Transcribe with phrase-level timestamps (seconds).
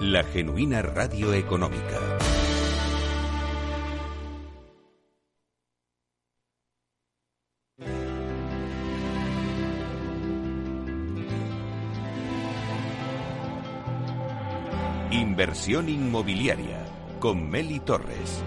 [0.00, 1.98] la genuina radio económica.
[15.10, 16.84] Inversión inmobiliaria
[17.18, 18.44] con Meli Torres.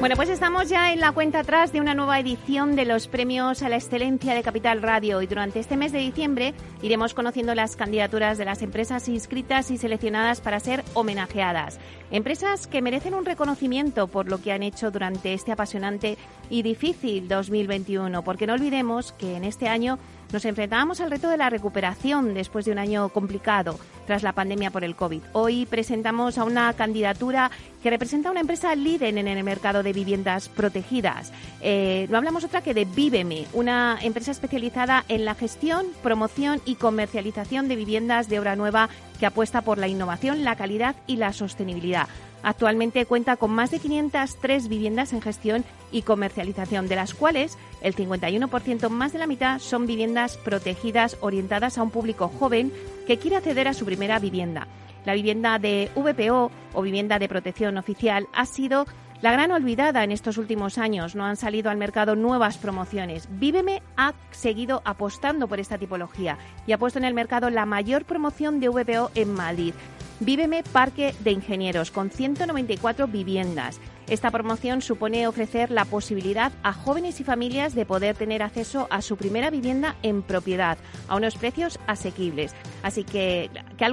[0.00, 3.64] Bueno, pues estamos ya en la cuenta atrás de una nueva edición de los premios
[3.64, 7.74] a la excelencia de Capital Radio y durante este mes de diciembre iremos conociendo las
[7.74, 11.80] candidaturas de las empresas inscritas y seleccionadas para ser homenajeadas.
[12.12, 16.16] Empresas que merecen un reconocimiento por lo que han hecho durante este apasionante
[16.48, 19.98] y difícil 2021, porque no olvidemos que en este año
[20.32, 24.70] nos enfrentábamos al reto de la recuperación después de un año complicado tras la pandemia
[24.70, 25.22] por el COVID.
[25.32, 27.50] Hoy presentamos a una candidatura
[27.82, 31.32] que representa a una empresa líder en el mercado de viviendas protegidas.
[31.60, 36.76] Eh, no hablamos otra que de Víveme, una empresa especializada en la gestión, promoción y
[36.76, 38.88] comercialización de viviendas de obra nueva
[39.18, 42.08] que apuesta por la innovación, la calidad y la sostenibilidad.
[42.42, 47.94] Actualmente cuenta con más de 503 viviendas en gestión y comercialización, de las cuales el
[47.94, 52.72] 51% más de la mitad son viviendas protegidas orientadas a un público joven
[53.06, 54.66] que quiere acceder a su primera vivienda.
[55.04, 58.86] La vivienda de VPO o vivienda de protección oficial ha sido
[59.20, 61.16] la gran olvidada en estos últimos años.
[61.16, 63.28] No han salido al mercado nuevas promociones.
[63.30, 68.04] Víveme ha seguido apostando por esta tipología y ha puesto en el mercado la mayor
[68.04, 69.74] promoción de VPO en Madrid.
[70.20, 73.80] Víveme Parque de Ingenieros, con 194 viviendas.
[74.08, 79.00] Esta promoción supone ofrecer la posibilidad a jóvenes y familias de poder tener acceso a
[79.00, 82.54] su primera vivienda en propiedad, a unos precios asequibles.
[82.82, 83.48] Así que,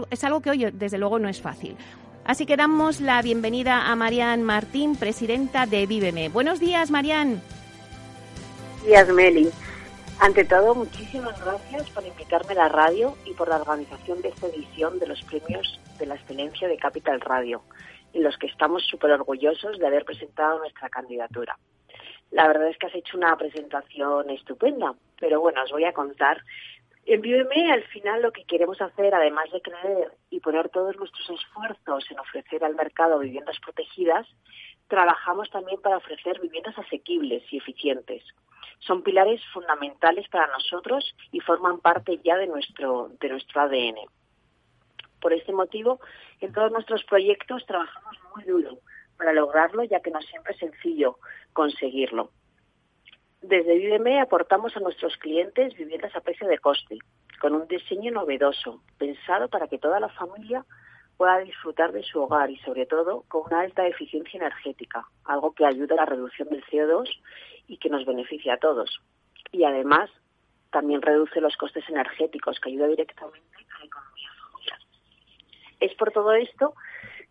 [0.10, 1.76] es algo que hoy, desde luego, no es fácil.
[2.24, 6.30] Así que damos la bienvenida a Marian Martín, presidenta de Víveme.
[6.30, 7.42] Buenos días, Marian.
[8.82, 9.50] Buenos días, Meli.
[10.20, 14.48] Ante todo, muchísimas gracias por invitarme a la radio y por la organización de esta
[14.48, 17.62] edición de los premios de la excelencia de Capital Radio,
[18.14, 21.60] en los que estamos súper orgullosos de haber presentado nuestra candidatura.
[22.32, 26.42] La verdad es que has hecho una presentación estupenda, pero bueno, os voy a contar.
[27.06, 27.22] En
[27.72, 32.20] al final, lo que queremos hacer, además de creer y poner todos nuestros esfuerzos en
[32.20, 34.26] ofrecer al mercado viviendas protegidas,
[34.88, 38.24] trabajamos también para ofrecer viviendas asequibles y eficientes
[38.80, 43.98] son pilares fundamentales para nosotros y forman parte ya de nuestro, de nuestro ADN.
[45.20, 46.00] Por este motivo,
[46.42, 48.78] en todos nuestros proyectos trabajamos muy duro
[49.18, 51.18] para lograrlo, ya que no siempre es sencillo
[51.54, 52.32] conseguirlo.
[53.42, 56.98] Desde Viveme aportamos a nuestros clientes viviendas a precio de coste,
[57.40, 60.66] con un diseño novedoso, pensado para que toda la familia
[61.18, 65.66] pueda disfrutar de su hogar y sobre todo con una alta eficiencia energética, algo que
[65.66, 67.10] ayuda a la reducción del CO2
[67.68, 69.02] y que nos beneficia a todos.
[69.52, 70.10] Y además
[70.72, 74.80] también reduce los costes energéticos, que ayuda directamente a la economía familiar.
[75.80, 76.74] Es por todo esto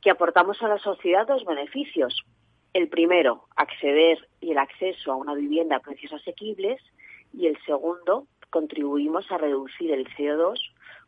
[0.00, 2.24] que aportamos a la sociedad dos beneficios.
[2.72, 6.80] El primero, acceder y el acceso a una vivienda a precios asequibles.
[7.32, 10.58] Y el segundo, contribuimos a reducir el CO2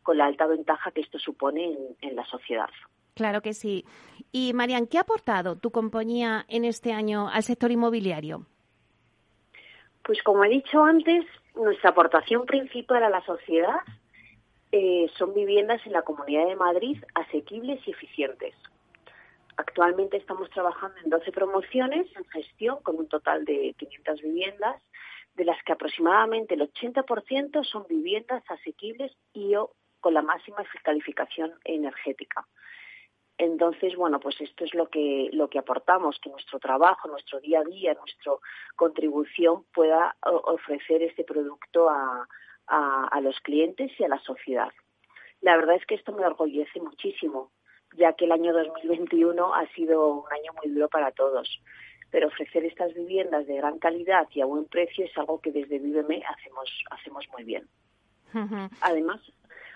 [0.03, 2.69] con la alta ventaja que esto supone en, en la sociedad.
[3.15, 3.85] Claro que sí.
[4.31, 8.45] Y Marian, ¿qué ha aportado tu compañía en este año al sector inmobiliario?
[10.07, 13.81] Pues como he dicho antes, nuestra aportación principal a la sociedad
[14.71, 18.55] eh, son viviendas en la Comunidad de Madrid asequibles y eficientes.
[19.57, 24.81] Actualmente estamos trabajando en 12 promociones en gestión con un total de 500 viviendas,
[25.35, 31.51] de las que aproximadamente el 80% son viviendas asequibles y o con la máxima calificación
[31.65, 32.47] energética.
[33.37, 37.59] Entonces, bueno, pues esto es lo que, lo que aportamos, que nuestro trabajo, nuestro día
[37.59, 38.33] a día, nuestra
[38.75, 42.27] contribución pueda ofrecer este producto a,
[42.67, 44.71] a, los clientes y a la sociedad.
[45.41, 47.51] La verdad es que esto me orgullece muchísimo,
[47.95, 51.61] ya que el año 2021 ha sido un año muy duro para todos.
[52.09, 55.79] Pero ofrecer estas viviendas de gran calidad y a buen precio es algo que desde
[55.79, 57.67] Viveme hacemos, hacemos muy bien.
[58.81, 59.21] Además,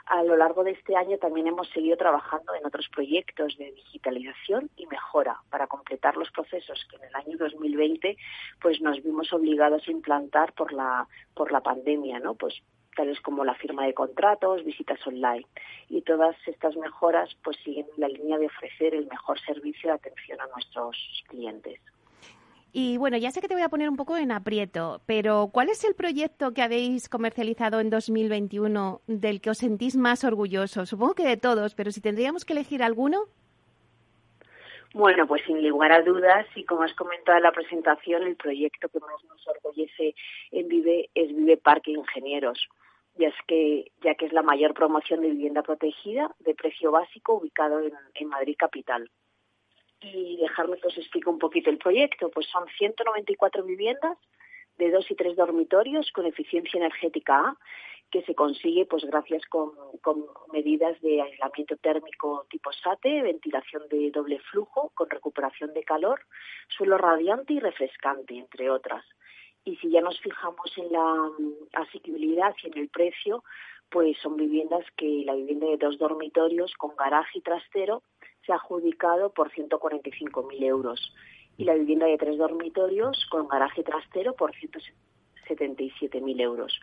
[0.06, 4.70] a lo largo de este año también hemos seguido trabajando en otros proyectos de digitalización
[4.76, 8.18] y mejora para completar los procesos que en el año 2020
[8.62, 12.36] pues nos vimos obligados a implantar por la por la pandemia, ¿no?
[12.36, 12.62] Pues
[12.96, 15.46] tales como la firma de contratos, visitas online.
[15.90, 20.42] Y todas estas mejoras pues siguen la línea de ofrecer el mejor servicio de atención
[20.42, 21.80] a nuestros clientes.
[22.74, 25.70] Y bueno, ya sé que te voy a poner un poco en aprieto, pero ¿cuál
[25.70, 30.86] es el proyecto que habéis comercializado en 2021 del que os sentís más orgulloso?
[30.86, 33.26] Supongo que de todos, pero si tendríamos que elegir alguno.
[34.94, 38.88] Bueno, pues sin lugar a dudas, y como has comentado en la presentación, el proyecto
[38.88, 40.16] que más nos orgullece
[40.52, 42.70] en Vive es Vive Parque Ingenieros,
[43.16, 47.82] ya, que, ya que es la mayor promoción de vivienda protegida de precio básico ubicado
[47.82, 49.10] en Madrid Capital
[50.02, 52.30] y dejarme que os explique un poquito el proyecto.
[52.30, 54.18] Pues son 194 viviendas
[54.78, 57.58] de dos y tres dormitorios con eficiencia energética A
[58.12, 59.72] que se consigue pues gracias con,
[60.02, 66.20] con, medidas de aislamiento térmico tipo SATE, ventilación de doble flujo con recuperación de calor,
[66.68, 69.06] suelo radiante y refrescante, entre otras.
[69.64, 71.32] Y si ya nos fijamos en la
[71.74, 73.44] asequibilidad y en el precio,
[73.90, 78.04] pues son viviendas que la vivienda de dos dormitorios con garaje y trastero
[78.46, 81.14] se ha adjudicado por 145.000 euros
[81.58, 86.80] y la vivienda de tres dormitorios con garaje trastero por 177.000 euros.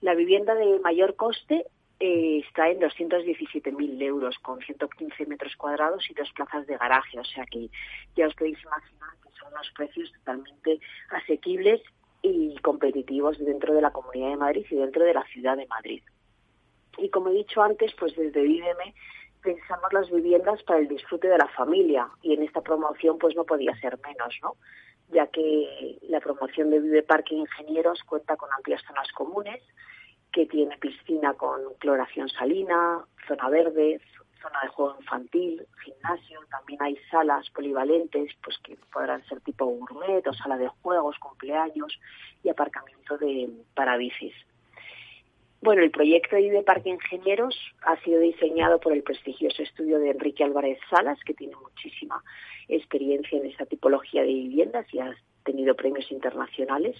[0.00, 1.66] La vivienda de mayor coste
[1.98, 7.24] eh, está en 217.000 euros con 115 metros cuadrados y dos plazas de garaje, o
[7.24, 7.68] sea que
[8.16, 10.80] ya os podéis imaginar que son unos precios totalmente
[11.10, 11.82] asequibles
[12.22, 16.02] y competitivos dentro de la Comunidad de Madrid y dentro de la ciudad de Madrid.
[16.98, 18.94] Y como he dicho antes, pues desde Viveme
[19.42, 23.44] pensamos las viviendas para el disfrute de la familia y en esta promoción pues no
[23.44, 24.56] podía ser menos, ¿no?
[25.08, 29.62] Ya que la promoción de Vive Parque Ingenieros cuenta con amplias zonas comunes,
[30.32, 34.00] que tiene piscina con cloración salina, zona verde,
[34.40, 40.26] zona de juego infantil, gimnasio, también hay salas polivalentes, pues que podrán ser tipo gourmet
[40.26, 41.98] o sala de juegos, cumpleaños
[42.42, 44.34] y aparcamiento de para bicis.
[45.62, 50.42] Bueno, el proyecto de Parque Ingenieros ha sido diseñado por el prestigioso estudio de Enrique
[50.42, 52.24] Álvarez Salas, que tiene muchísima
[52.66, 55.14] experiencia en esta tipología de viviendas y ha
[55.44, 56.96] tenido premios internacionales.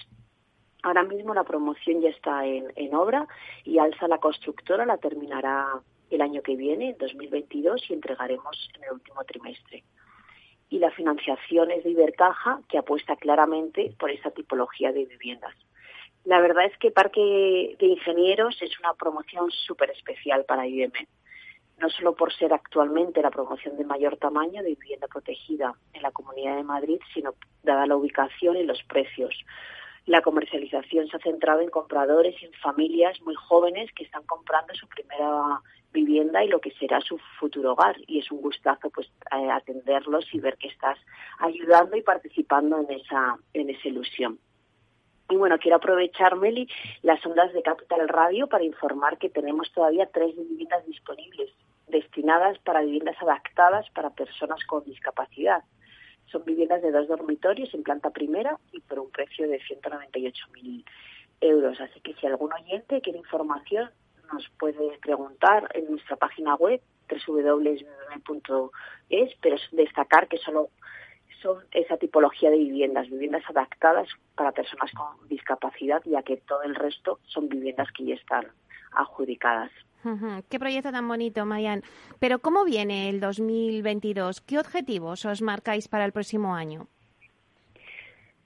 [0.82, 3.26] Ahora mismo la promoción ya está en, en obra
[3.64, 5.80] y Alza la constructora la terminará
[6.10, 9.84] el año que viene, en 2022, y entregaremos en el último trimestre.
[10.68, 15.54] Y la financiación es de Ibercaja, que apuesta claramente por esta tipología de viviendas.
[16.24, 20.92] La verdad es que Parque de Ingenieros es una promoción súper especial para IBM,
[21.78, 26.10] no solo por ser actualmente la promoción de mayor tamaño de vivienda protegida en la
[26.12, 29.34] Comunidad de Madrid, sino dada la ubicación y los precios.
[30.04, 34.74] La comercialización se ha centrado en compradores y en familias muy jóvenes que están comprando
[34.74, 35.60] su primera
[35.92, 40.26] vivienda y lo que será su futuro hogar y es un gustazo pues eh, atenderlos
[40.32, 40.98] y ver que estás
[41.38, 44.38] ayudando y participando en esa en esa ilusión.
[45.30, 46.68] Y bueno, quiero aprovechar, Meli,
[47.02, 51.50] las ondas de Capital Radio para informar que tenemos todavía tres viviendas disponibles,
[51.86, 55.62] destinadas para viviendas adaptadas para personas con discapacidad.
[56.26, 60.84] Son viviendas de dos dormitorios en planta primera y por un precio de 198.000
[61.42, 61.80] euros.
[61.80, 63.88] Así que si algún oyente quiere información,
[64.32, 67.70] nos puede preguntar en nuestra página web www.es,
[69.40, 70.70] pero destacar que solo
[71.42, 76.74] son esa tipología de viviendas, viviendas adaptadas para personas con discapacidad, ya que todo el
[76.74, 78.46] resto son viviendas que ya están
[78.92, 79.70] adjudicadas.
[80.48, 81.82] Qué proyecto tan bonito, Mayan.
[82.18, 84.40] Pero ¿cómo viene el 2022?
[84.40, 86.86] ¿Qué objetivos os marcáis para el próximo año?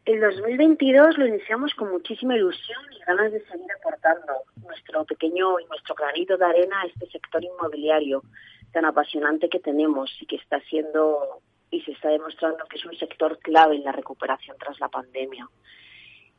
[0.05, 4.33] El 2022 lo iniciamos con muchísima ilusión y ganas de seguir aportando
[4.63, 8.23] nuestro pequeño y nuestro granito de arena a este sector inmobiliario
[8.73, 11.41] tan apasionante que tenemos y que está siendo
[11.75, 15.49] y se está demostrando que es un sector clave en la recuperación tras la pandemia.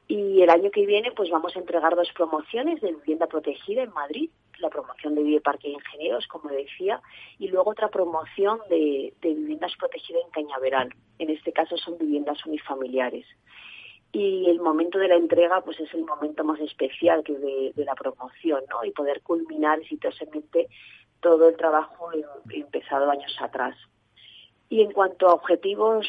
[0.08, 3.92] Y el año que viene pues vamos a entregar dos promociones de vivienda protegida en
[3.92, 7.02] Madrid la promoción de Bioparque de Ingenieros, como decía,
[7.40, 10.94] y luego otra promoción de, viviendas protegidas en Cañaveral.
[11.20, 13.26] En este caso son viviendas unifamiliares.
[14.12, 17.96] Y el momento de la entrega, pues es el momento más especial que de, la
[17.96, 18.86] promoción, ¿no?
[18.86, 20.68] Y poder culminar exitosamente
[21.20, 22.12] todo el trabajo
[22.50, 23.76] empezado años atrás.
[24.70, 26.08] Y en cuanto a objetivos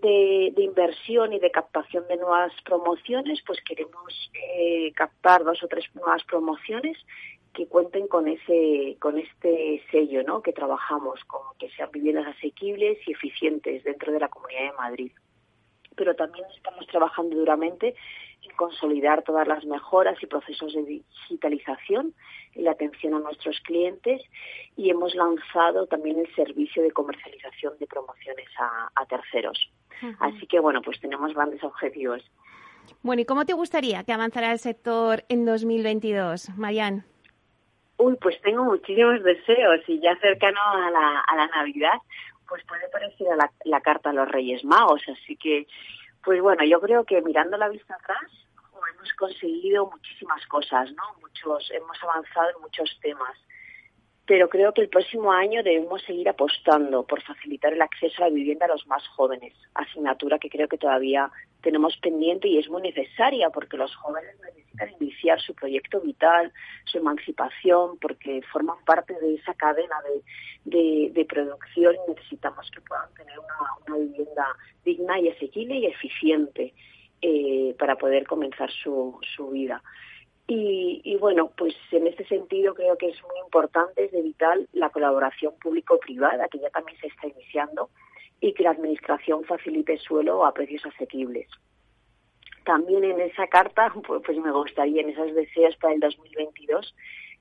[0.00, 5.84] de, inversión y de captación de nuevas promociones, pues queremos eh, captar dos o tres
[5.94, 6.98] nuevas promociones
[7.54, 10.42] que cuenten con ese con este sello ¿no?
[10.42, 15.12] que trabajamos, con que sean viviendas asequibles y eficientes dentro de la Comunidad de Madrid.
[15.96, 17.94] Pero también estamos trabajando duramente
[18.42, 22.14] en consolidar todas las mejoras y procesos de digitalización
[22.54, 24.22] en la atención a nuestros clientes
[24.76, 29.70] y hemos lanzado también el servicio de comercialización de promociones a terceros.
[30.20, 32.22] Así que, bueno, pues tenemos grandes objetivos.
[33.02, 37.04] Bueno, ¿y cómo te gustaría que avanzara el sector en 2022, Marian?
[37.96, 41.98] Uy, pues tengo muchísimos deseos y ya cercano a la, a la Navidad,
[42.48, 45.02] pues puede parecer a la, carta a los Reyes Magos.
[45.08, 45.66] Así que,
[46.22, 48.30] pues bueno, yo creo que mirando la vista atrás,
[48.94, 51.02] hemos conseguido muchísimas cosas, ¿no?
[51.20, 53.36] Muchos, hemos avanzado en muchos temas
[54.26, 58.34] pero creo que el próximo año debemos seguir apostando por facilitar el acceso a la
[58.34, 61.30] vivienda a los más jóvenes, asignatura que creo que todavía
[61.64, 66.52] tenemos pendiente y es muy necesaria porque los jóvenes necesitan iniciar su proyecto vital,
[66.84, 69.96] su emancipación, porque forman parte de esa cadena
[70.64, 74.46] de, producción y necesitamos que puedan tener una, vivienda
[74.84, 76.74] digna y asequible y eficiente
[77.22, 79.82] eh, para poder comenzar su, su vida.
[80.46, 84.90] Y, bueno, pues en este sentido creo que es muy importante, es de vital la
[84.90, 87.88] colaboración público-privada, que ya también se está iniciando,
[88.44, 91.48] y que la Administración facilite suelo a precios asequibles.
[92.64, 96.94] También en esa carta, pues, pues me gustaría, en esos deseos para el 2022,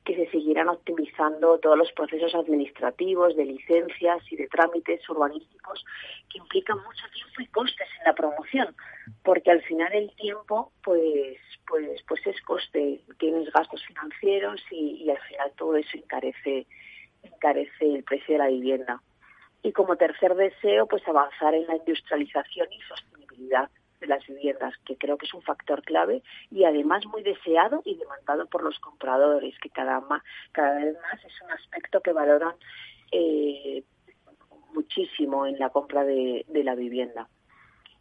[0.05, 5.85] que se siguieran optimizando todos los procesos administrativos, de licencias y de trámites urbanísticos
[6.29, 8.75] que implican mucho tiempo y costes en la promoción,
[9.23, 15.19] porque al final el tiempo, pues, pues, pues es coste, tienes gastos financieros y, al
[15.19, 16.65] final todo eso encarece,
[17.23, 19.01] encarece el precio de la vivienda.
[19.63, 23.69] Y como tercer deseo, pues avanzar en la industrialización y sostenibilidad
[24.01, 27.95] de las viviendas, que creo que es un factor clave y además muy deseado y
[27.95, 30.03] demandado por los compradores, que cada,
[30.51, 32.55] cada vez más es un aspecto que valoran
[33.11, 33.83] eh,
[34.73, 37.29] muchísimo en la compra de, la vivienda.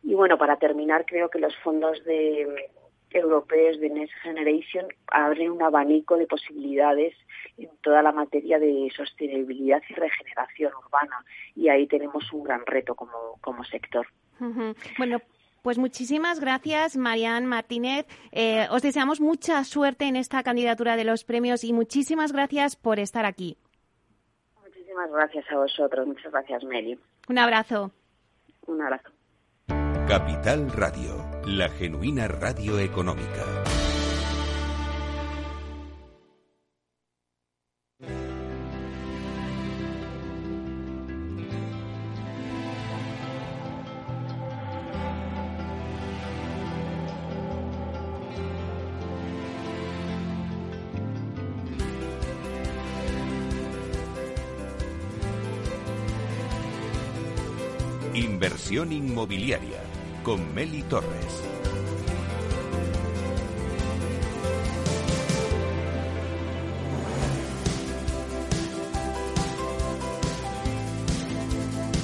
[0.02, 2.71] Y bueno, para terminar, creo que los fondos de,
[3.14, 7.14] europeos de Next Generation abren un abanico de posibilidades
[7.59, 12.95] en toda la materia de sostenibilidad y regeneración urbana y ahí tenemos un gran reto
[12.95, 14.07] como, como sector.
[14.99, 15.21] Bueno,
[15.62, 18.07] pues muchísimas gracias, Marian Martínez.
[18.33, 22.99] Eh, os deseamos mucha suerte en esta candidatura de los premios y muchísimas gracias por
[22.99, 23.57] estar aquí.
[24.61, 26.07] Muchísimas gracias a vosotros.
[26.07, 26.99] Muchas gracias, Meli.
[27.28, 27.92] Un abrazo.
[28.66, 29.11] Un abrazo.
[30.12, 33.47] Capital Radio, la genuina radio económica.
[58.12, 61.43] Inversión inmobiliaria con Meli Torres.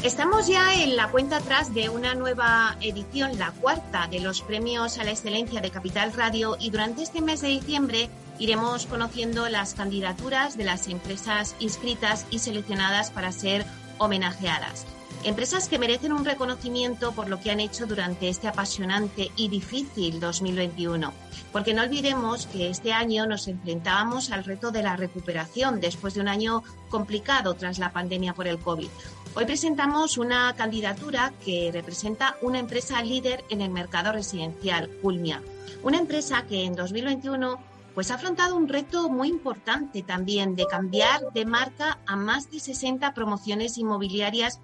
[0.03, 4.99] Estamos ya en la cuenta atrás de una nueva edición, la cuarta de los premios
[4.99, 8.09] a la excelencia de Capital Radio y durante este mes de diciembre
[8.39, 13.67] iremos conociendo las candidaturas de las empresas inscritas y seleccionadas para ser
[13.99, 14.87] homenajeadas.
[15.25, 20.21] Empresas que merecen un reconocimiento por lo que han hecho durante este apasionante y difícil
[20.21, 21.13] 2021.
[21.53, 26.21] Porque no olvidemos que este año nos enfrentábamos al reto de la recuperación después de
[26.21, 28.89] un año complicado tras la pandemia por el COVID.
[29.35, 35.43] Hoy presentamos una candidatura que representa una empresa líder en el mercado residencial, Culmia.
[35.83, 37.59] Una empresa que en 2021
[37.95, 42.61] pues ha afrontado un reto muy importante también de cambiar de marca a más de
[42.61, 44.61] 60 promociones inmobiliarias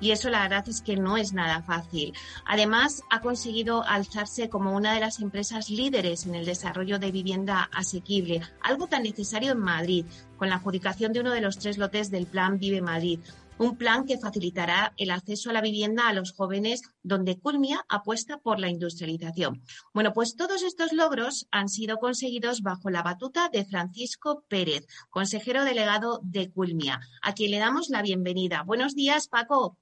[0.00, 2.12] y eso la verdad es que no es nada fácil.
[2.44, 7.68] Además, ha conseguido alzarse como una de las empresas líderes en el desarrollo de vivienda
[7.72, 12.10] asequible, algo tan necesario en Madrid, con la adjudicación de uno de los tres lotes
[12.10, 13.20] del Plan Vive Madrid.
[13.58, 18.38] un plan que facilitará el acceso a la vivienda a los jóvenes, donde Culmia apuesta
[18.38, 19.62] por la industrialización.
[19.92, 25.64] Bueno, pues todos estos logros han sido conseguidos bajo la batuta de Francisco Pérez, consejero
[25.64, 28.62] delegado de Culmia, a quien le damos la bienvenida.
[28.62, 29.76] Buenos días, Paco.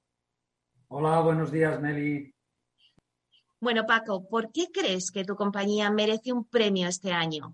[0.89, 2.33] Hola, buenos días, Meli.
[3.59, 7.53] Bueno, Paco, ¿por qué crees que tu compañía merece un premio este año?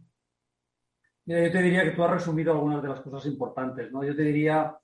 [1.25, 4.04] yo te diría que tú has resumido algunas de las cosas importantes, ¿no?
[4.04, 4.78] Yo te diría,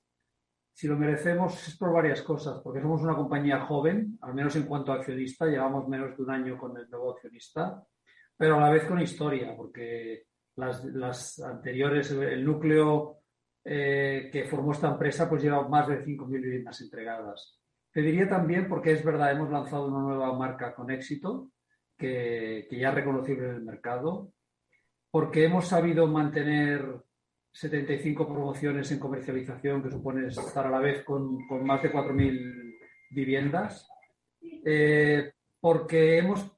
[0.73, 4.63] si lo merecemos es por varias cosas, porque somos una compañía joven, al menos en
[4.63, 7.83] cuanto a accionista, llevamos menos de un año con el nuevo accionista,
[8.35, 10.23] pero a la vez con historia, porque
[10.55, 13.17] las, anteriores, el núcleo
[13.63, 17.59] eh, que formó esta empresa, pues lleva más de 5.000 viviendas entregadas.
[17.99, 21.51] Te diría también, porque es verdad, hemos lanzado una nueva marca con éxito,
[21.97, 24.31] que, ya es reconocible en el mercado,
[25.11, 26.95] porque hemos sabido mantener
[27.51, 32.77] 75 promociones en comercialización, que supone estar a la vez con, más de 4.000
[33.11, 33.85] viviendas,
[34.41, 36.49] eh, porque hemos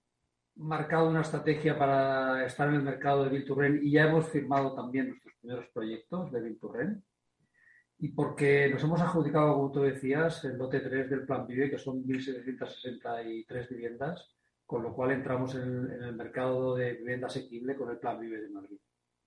[0.57, 5.07] marcado una estrategia para estar en el mercado de Vilturren y ya hemos firmado también
[5.09, 7.03] nuestros primeros proyectos de Vilturren
[8.03, 11.77] y porque nos hemos adjudicado, como tú decías, el lote 3 del Plan Vive, que
[11.77, 14.27] son 1.763 viviendas,
[14.65, 18.49] con lo cual entramos en el, mercado de vivienda asequible con el Plan Vive de
[18.49, 18.79] Madrid.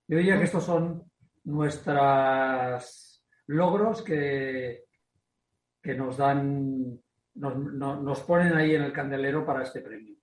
[0.08, 1.08] Yo diría que estos son
[1.44, 4.86] nuestros logros que,
[5.80, 7.00] que nos dan,
[7.34, 10.16] nos, nos ponen ahí en el candelero para este premio.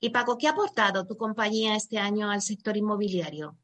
[0.00, 3.58] Y Paco, ¿qué ha aportado tu compañía este año al sector inmobiliario?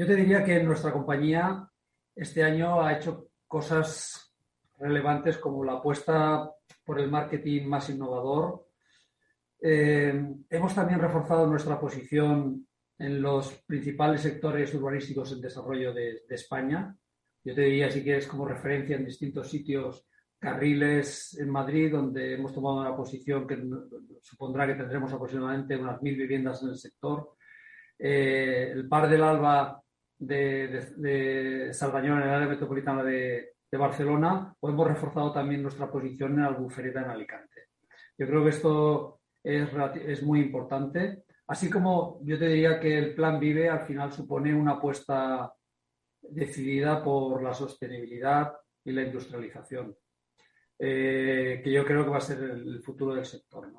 [0.00, 1.68] Yo te diría que nuestra compañía
[2.16, 4.34] este año ha hecho cosas
[4.78, 6.50] relevantes como la apuesta
[6.86, 8.66] por el marketing más innovador.
[9.60, 12.66] Eh, hemos también reforzado nuestra posición
[12.98, 16.96] en los principales sectores urbanísticos en desarrollo de, España.
[17.44, 20.06] Yo te diría, si quieres, como referencia en distintos sitios,
[20.38, 23.62] Carriles en Madrid, donde hemos tomado una posición que
[24.22, 27.34] supondrá que tendremos aproximadamente unas mil viviendas en el sector.
[27.98, 29.82] Eh, el Par del Alba
[30.20, 36.34] de, de, en el área metropolitana de, de Barcelona, o hemos reforzado también nuestra posición
[36.34, 37.68] en Albufereta, en Alicante.
[38.18, 39.68] Yo creo que esto es,
[40.06, 44.54] es muy importante, así como yo te diría que el Plan Vive al final supone
[44.54, 45.52] una apuesta
[46.20, 48.52] decidida por la sostenibilidad
[48.84, 49.96] y la industrialización,
[50.78, 53.72] eh, que yo creo que va a ser el, futuro del sector.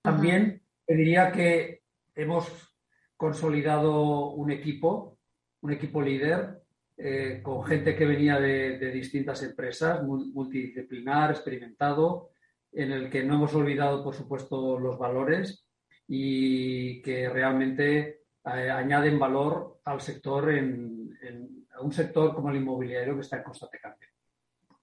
[0.00, 1.82] También te diría que
[2.14, 2.76] hemos
[3.16, 5.18] consolidado un equipo,
[5.62, 6.62] un equipo líder
[6.96, 12.30] eh, con gente que venía de, distintas empresas, multidisciplinar, experimentado,
[12.72, 15.66] en el que no hemos olvidado, por supuesto, los valores
[16.06, 23.14] y que realmente eh, añaden valor al sector, en, a un sector como el inmobiliario
[23.14, 24.08] que está en constante cambio.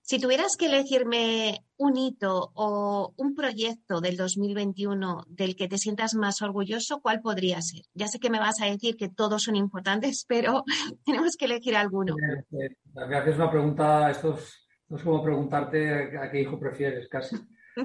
[0.10, 6.16] Si tuvieras que elegirme un hito o un proyecto del 2021 del que te sientas
[6.16, 7.84] más orgulloso, ¿cuál podría ser?
[7.94, 10.64] Ya sé que me vas a decir que todos son importantes, pero
[11.06, 12.16] tenemos que elegir alguno.
[12.50, 17.36] Me haces una pregunta, esto es, como preguntarte a qué hijo prefieres casi.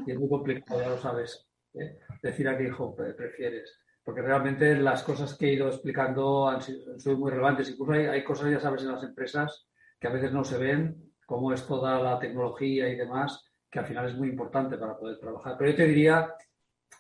[0.06, 1.98] Y es muy complicado, ya lo sabes, ¿eh?
[2.22, 3.78] decir a qué hijo prefieres.
[4.02, 7.68] Porque realmente las cosas que he ido explicando sido, muy relevantes.
[7.68, 9.68] Incluso hay, hay cosas, ya sabes, en las empresas
[10.00, 13.86] que a veces no se ven cómo es toda la tecnología y demás, que al
[13.86, 15.56] final es muy importante para poder trabajar.
[15.58, 16.34] Pero yo te diría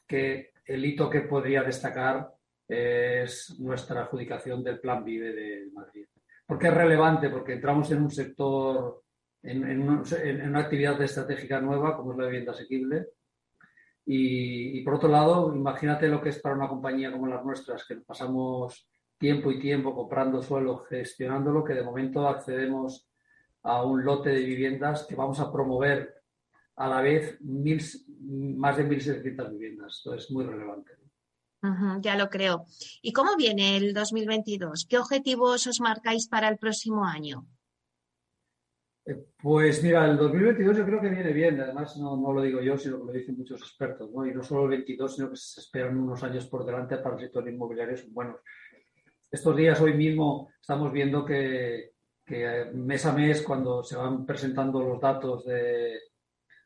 [0.06, 2.30] que el hito que podría destacar
[2.66, 6.06] es nuestra adjudicación del Plan Vive de Madrid.
[6.46, 7.30] ¿Por qué es relevante?
[7.30, 9.02] Porque entramos en un sector,
[9.42, 13.06] en, una actividad estratégica nueva, como es la vivienda asequible.
[14.06, 17.86] Y, y, por otro lado, imagínate lo que es para una compañía como las nuestras,
[17.86, 18.86] que pasamos
[19.18, 23.08] tiempo y tiempo comprando suelo, gestionándolo, que de momento accedemos
[23.64, 26.22] a un lote de viviendas que vamos a promover
[26.76, 27.82] a la vez mil,
[28.56, 29.96] más de 1.700 viviendas.
[29.96, 30.92] Esto es muy relevante.
[32.00, 32.66] ya lo creo.
[33.00, 34.86] ¿Y cómo viene el 2022?
[34.88, 37.46] ¿Qué objetivos os marcáis para el próximo año?
[39.06, 41.58] Eh, pues mira, el 2022 yo creo que viene bien.
[41.60, 44.10] Además, no, no, lo digo yo, sino que lo dicen muchos expertos.
[44.10, 44.26] ¿no?
[44.26, 47.22] Y no solo el 22, sino que se esperan unos años por delante para el
[47.22, 48.36] sector inmobiliario son buenos.
[49.30, 51.93] Estos días, hoy mismo, estamos viendo que,
[52.24, 55.98] que mes a mes, cuando se van presentando los datos de,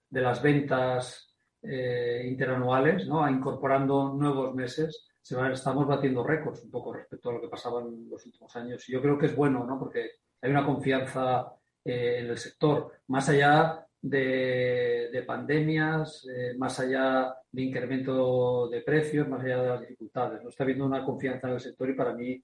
[0.09, 3.29] de las ventas eh, interanuales, ¿no?
[3.29, 7.83] incorporando nuevos meses, se van, estamos batiendo récords un poco respecto a lo que pasaba
[7.83, 8.88] en los últimos años.
[8.88, 9.79] Y yo creo que es bueno, ¿no?
[9.79, 11.53] porque hay una confianza
[11.85, 18.83] eh, en el sector, más allá de, de pandemias, eh, más allá de incremento de
[18.83, 20.42] precios, más allá de las dificultades.
[20.42, 20.49] ¿no?
[20.49, 22.42] Está habiendo una confianza en el sector y para mí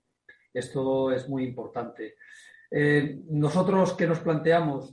[0.53, 2.16] esto es muy importante.
[2.76, 4.92] Eh, nosotros que nos planteamos,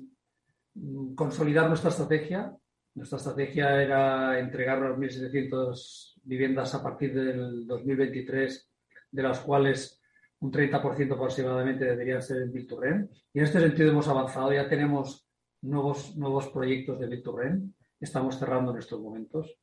[0.76, 2.56] mm, consolidar nuestra estrategia.
[2.94, 8.70] Nuestra estrategia era entregar unas 1.700 viviendas a partir del 2023,
[9.10, 10.00] de las cuales
[10.42, 13.10] un 30% aproximadamente deberían ser en Vilturren.
[13.34, 15.28] Y en este sentido hemos avanzado, ya tenemos
[15.62, 19.58] nuevos, nuevos proyectos de Vilturren, estamos cerrando en estos momentos.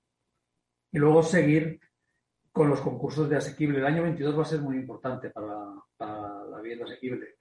[0.91, 1.79] Y luego seguir
[2.51, 3.79] con los concursos de asequible.
[3.79, 5.55] El año 22 va a ser muy importante para
[6.01, 7.38] la vivienda asequible,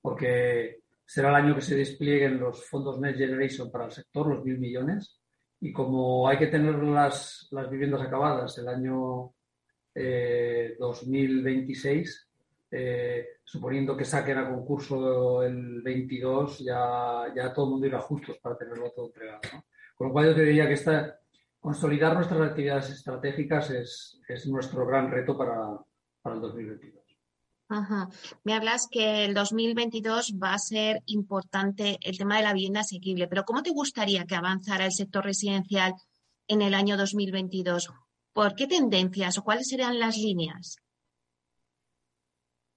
[0.00, 4.44] porque será el año que se desplieguen los fondos Next Generation para el sector, los
[4.44, 5.20] mil millones,
[5.60, 9.32] y como hay que tener las, las viviendas acabadas el año
[9.94, 12.28] eh, 2026,
[12.70, 18.38] eh, suponiendo que saquen a concurso el 22, ya, ya todo el mundo irá justos
[18.38, 19.40] para tenerlo todo entregado.
[19.96, 21.18] Con lo cual yo te diría que esta,
[21.58, 25.78] consolidar nuestras actividades estratégicas es, es nuestro gran reto para,
[26.22, 26.97] para el 2022.
[28.44, 33.28] Me hablas que el 2022 va a ser importante el tema de la vivienda asequible,
[33.28, 35.94] pero ¿cómo te gustaría que avanzara el sector residencial
[36.46, 37.90] en el año 2022?
[38.32, 40.76] ¿Por qué tendencias o cuáles serían las líneas?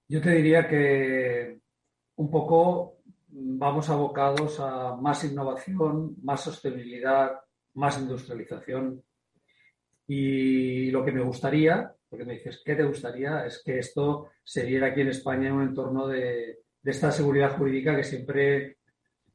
[0.08, 1.58] Yo te diría que
[2.16, 7.40] un poco vamos abocados a más innovación, más sostenibilidad,
[7.74, 9.02] más industrialización.
[10.06, 13.46] Y lo que me gustaría, porque me dices, ¿qué te gustaría?
[13.46, 17.56] Es que esto se diera aquí en España en un entorno de, de esta seguridad
[17.56, 18.78] jurídica que siempre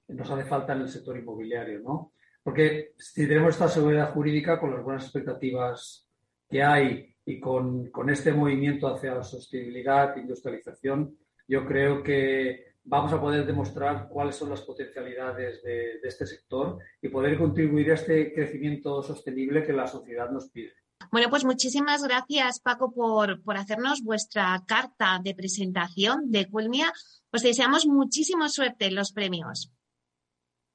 [0.09, 2.13] nos hace falta en el sector inmobiliario, ¿no?
[2.43, 6.07] Porque si tenemos esta seguridad jurídica con las buenas expectativas
[6.49, 13.11] que hay y con, con este movimiento hacia la sostenibilidad, industrialización, yo creo que vamos
[13.13, 17.95] a poder demostrar cuáles son las potencialidades de, de, este sector y poder contribuir a
[17.95, 20.73] este crecimiento sostenible que la sociedad nos pide.
[21.11, 26.91] Bueno, pues muchísimas gracias, Paco, por, por hacernos vuestra carta de presentación de Culmia.
[27.31, 29.71] Os deseamos muchísima suerte en los premios.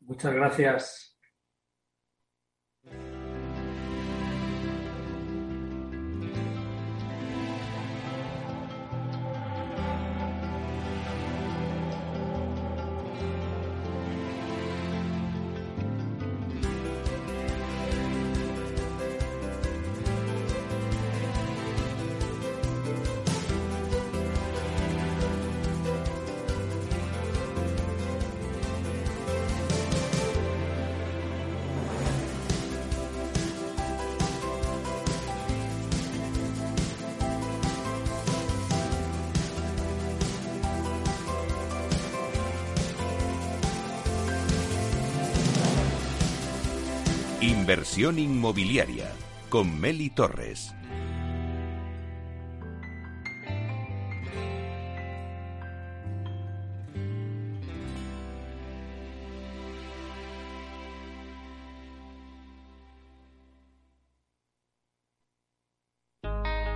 [0.00, 1.11] Muchas gracias.
[47.42, 49.10] Inversión inmobiliaria
[49.48, 50.72] con Meli Torres.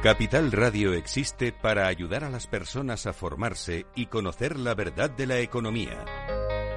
[0.03, 5.29] Capital Radio existe para ayudar a las personas a formarse y conocer la verdad de
[5.29, 6.46] la economía.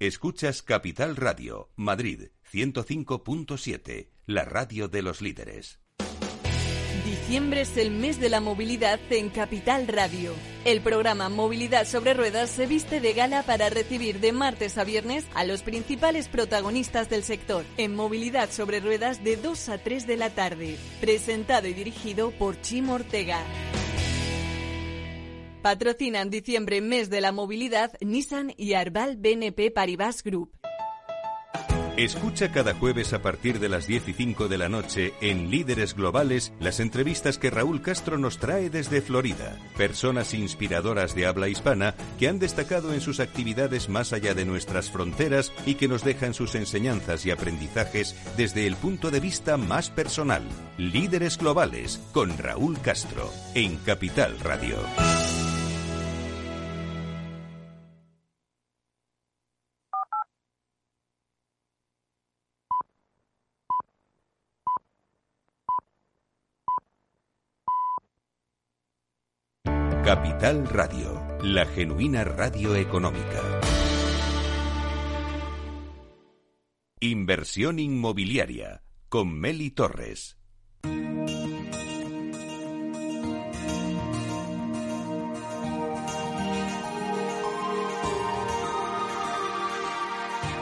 [0.00, 5.80] Escuchas Capital Radio, Madrid 105.7, la radio de los líderes.
[7.04, 10.34] Diciembre es el mes de la movilidad en Capital Radio.
[10.64, 15.26] El programa Movilidad sobre Ruedas se viste de gala para recibir de martes a viernes
[15.34, 20.16] a los principales protagonistas del sector en Movilidad sobre Ruedas de 2 a 3 de
[20.16, 20.78] la tarde.
[21.00, 23.42] Presentado y dirigido por Chimo Ortega.
[25.62, 30.52] Patrocinan diciembre mes de la movilidad Nissan y Arbal BNP Paribas Group.
[31.98, 35.96] Escucha cada jueves a partir de las 10 y 5 de la noche en Líderes
[35.96, 39.58] Globales las entrevistas que Raúl Castro nos trae desde Florida.
[39.76, 44.92] Personas inspiradoras de habla hispana que han destacado en sus actividades más allá de nuestras
[44.92, 49.90] fronteras y que nos dejan sus enseñanzas y aprendizajes desde el punto de vista más
[49.90, 50.44] personal.
[50.76, 54.76] Líderes Globales con Raúl Castro en Capital Radio.
[70.08, 73.60] Capital Radio, la genuina radio económica.
[76.98, 80.38] Inversión inmobiliaria con Meli Torres.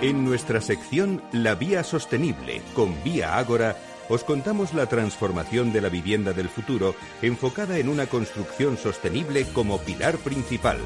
[0.03, 3.77] En nuestra sección La Vía Sostenible con Vía Ágora
[4.09, 9.79] os contamos la transformación de la vivienda del futuro enfocada en una construcción sostenible como
[9.79, 10.79] pilar principal.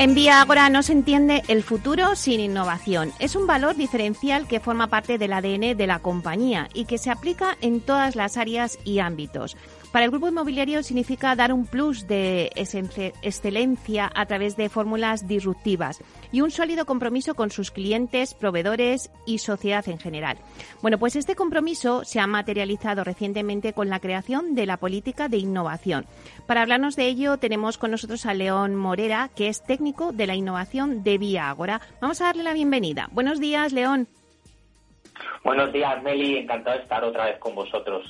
[0.00, 3.10] En Vía Agora no se entiende el futuro sin innovación.
[3.18, 7.10] Es un valor diferencial que forma parte del ADN de la compañía y que se
[7.10, 9.56] aplica en todas las áreas y ámbitos.
[9.90, 16.00] Para el grupo inmobiliario significa dar un plus de excelencia a través de fórmulas disruptivas
[16.30, 20.36] y un sólido compromiso con sus clientes, proveedores y sociedad en general.
[20.82, 25.38] Bueno, pues este compromiso se ha materializado recientemente con la creación de la política de
[25.38, 26.04] innovación.
[26.46, 30.34] Para hablarnos de ello tenemos con nosotros a León Morera, que es técnico de la
[30.34, 31.80] innovación de Vía Agora.
[32.00, 33.08] Vamos a darle la bienvenida.
[33.12, 34.06] Buenos días, León.
[35.42, 36.36] Buenos días, Meli.
[36.36, 38.04] Encantado de estar otra vez con vosotros.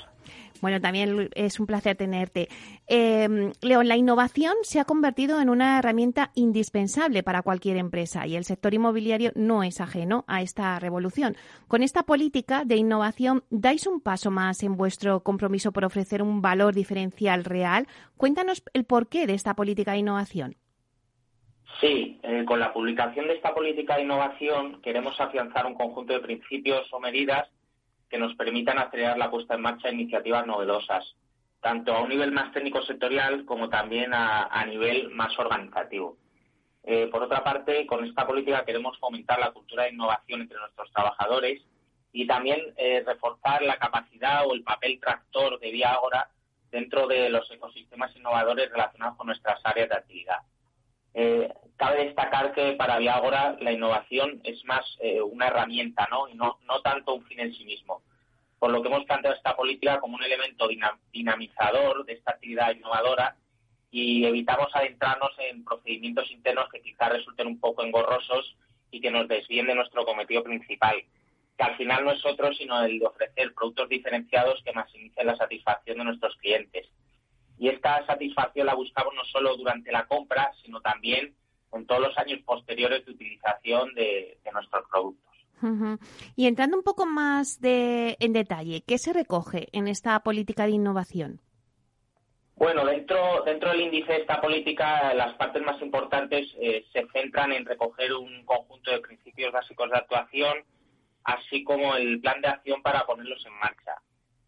[0.61, 2.49] Bueno, también es un placer tenerte.
[2.89, 8.35] Eh, León, la innovación se ha convertido en una herramienta indispensable para cualquier empresa y
[8.35, 11.37] el sector inmobiliario no es ajeno a esta revolución.
[11.69, 16.43] Con esta política de innovación, ¿dais un paso más en vuestro compromiso por ofrecer un
[16.43, 17.87] valor diferencial real?
[18.17, 20.57] Cuéntanos el porqué de esta política de innovación.
[21.81, 26.19] Sí, eh, con la publicación de esta política de innovación queremos afianzar un conjunto de
[26.19, 27.49] principios o medidas
[28.11, 31.15] que nos permitan acelerar la puesta en marcha de iniciativas novedosas,
[31.61, 36.17] tanto a un nivel más técnico sectorial como también a, nivel más organizativo.
[36.83, 40.91] Eh, por otra parte, con esta política queremos fomentar la cultura de innovación entre nuestros
[40.93, 41.63] trabajadores
[42.13, 46.29] y también eh, reforzar la capacidad o el papel tractor de Viagora
[46.73, 50.39] dentro de los ecosistemas innovadores relacionados con nuestras áreas de actividad.
[51.15, 56.29] Eh, cabe destacar que para Viagora la innovación es más eh, una herramienta ¿no?
[56.29, 58.03] y no, no tanto un fin en sí mismo.
[58.59, 60.69] Por lo que hemos planteado esta política como un elemento
[61.13, 63.37] dinamizador de esta actividad innovadora
[63.91, 68.57] y evitamos adentrarnos en procedimientos internos que quizás resulten un poco engorrosos
[68.91, 70.97] y que nos desvíen de nuestro cometido principal,
[71.57, 75.37] que al final no es otro sino el de ofrecer productos diferenciados que maximicen la
[75.37, 76.89] satisfacción de nuestros clientes
[77.59, 81.35] y esta satisfacción la buscamos no solo durante la compra, sino también
[81.73, 85.25] en todos los años posteriores de utilización de, nuestros productos.
[86.37, 90.73] Y entrando un poco más de, en detalle, ¿qué se recoge en esta política de
[90.73, 91.41] innovación?
[92.55, 97.53] Bueno, dentro, dentro del índice de esta política, las partes más importantes eh, se centran
[97.53, 100.59] en recoger un conjunto de principios básicos de actuación,
[101.25, 103.95] así como el plan de acción para ponerlos en marcha.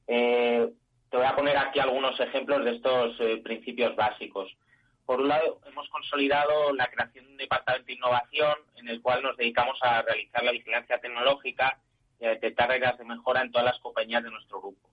[0.08, 0.68] Eh,
[1.10, 4.56] te voy a poner aquí algunos ejemplos de estos eh, principios básicos.
[5.04, 9.22] Por un lado, hemos consolidado la creación de un departamento de innovación en el cual
[9.22, 11.78] nos dedicamos a realizar la vigilancia tecnológica
[12.20, 14.88] y a detectar áreas de mejora en todas las compañías de nuestro grupo.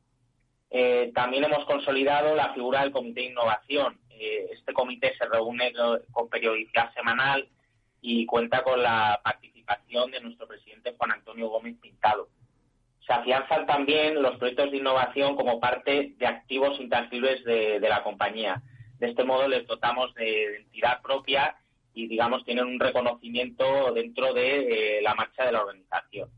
[0.71, 3.99] Eh, también hemos consolidado la figura del Comité de Innovación.
[4.10, 5.71] Eh, este comité se reúne
[6.12, 7.47] con periodicidad semanal
[8.01, 12.27] y cuenta con la participación de nuestro presidente Juan Antonio Gómez Pintado
[13.08, 18.62] se afianzan también los proyectos de innovación como parte de activos intangibles de, la compañía.
[19.00, 21.56] De este modo les dotamos de identidad propia
[21.93, 26.30] y, digamos, tienen un reconocimiento dentro de eh, la marcha de la organización.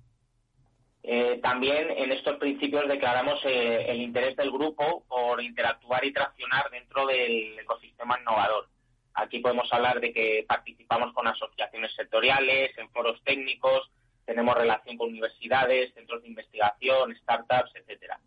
[1.01, 6.69] Eh, también en estos principios declaramos eh, el interés del grupo por interactuar y traccionar
[6.69, 8.67] dentro del ecosistema innovador.
[9.15, 13.89] Aquí podemos hablar de que participamos con asociaciones sectoriales, en foros técnicos,
[14.29, 18.19] tenemos relación con universidades, centros de investigación, startups, etcétera.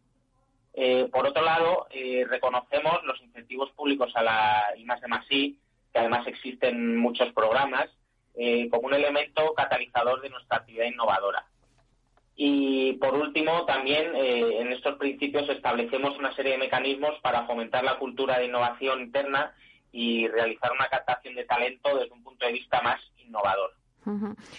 [0.74, 5.54] Eh, por otro lado, eh, reconocemos los incentivos públicos a la I más que
[5.94, 7.88] además existen muchos programas,
[8.34, 11.46] eh, como un elemento catalizador de nuestra actividad innovadora.
[12.34, 17.98] Y por último, también en estos principios establecemos una serie de mecanismos para fomentar la
[17.98, 19.54] cultura de innovación interna
[19.92, 23.74] y realizar una captación de talento desde un punto de vista más innovador.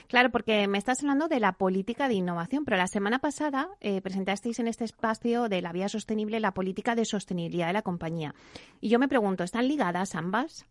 [0.07, 4.01] Claro, porque me estás hablando de la política de innovación, pero la semana pasada eh,
[4.01, 8.33] presentasteis en este espacio de la vía sostenible la política de sostenibilidad de la compañía.
[8.79, 10.65] Y yo me pregunto, ¿están ligadas ambas?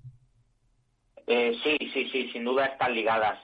[1.27, 3.39] Eh, sí, sí, sí, sin duda están ligadas.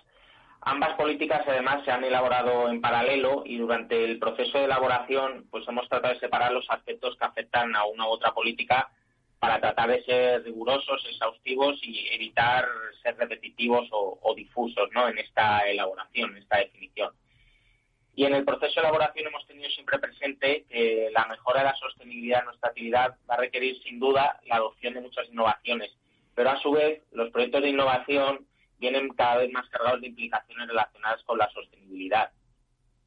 [0.60, 5.66] Ambas políticas además se han elaborado en paralelo y durante el proceso de elaboración pues
[5.68, 8.90] hemos tratado de separar los aspectos que afectan a una u otra política
[9.38, 12.66] para tratar de ser rigurosos, exhaustivos y evitar
[13.02, 15.08] ser repetitivos o, difusos ¿no?
[15.08, 17.12] en esta elaboración, en esta definición.
[18.14, 21.76] Y en el proceso de elaboración hemos tenido siempre presente que la mejora de la
[21.76, 25.96] sostenibilidad de nuestra actividad va a requerir sin duda la adopción de muchas innovaciones,
[26.34, 28.44] pero a su vez los proyectos de innovación
[28.80, 32.32] vienen cada vez más cargados de implicaciones relacionadas con la sostenibilidad.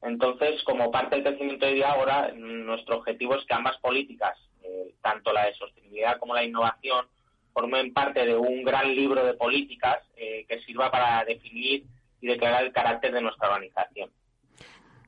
[0.01, 5.31] Entonces, como parte del crecimiento de ahora, nuestro objetivo es que ambas políticas, eh, tanto
[5.33, 7.05] la de sostenibilidad como la innovación,
[7.53, 11.85] formen parte de un gran libro de políticas eh, que sirva para definir
[12.21, 14.09] y declarar el carácter de nuestra organización.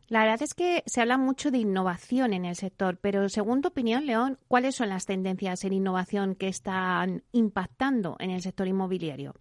[0.10, 3.70] La verdad es que se habla mucho de innovación en el sector, pero según tu
[3.70, 9.34] opinión, León, ¿cuáles son las tendencias en innovación que están impactando en el sector inmobiliario?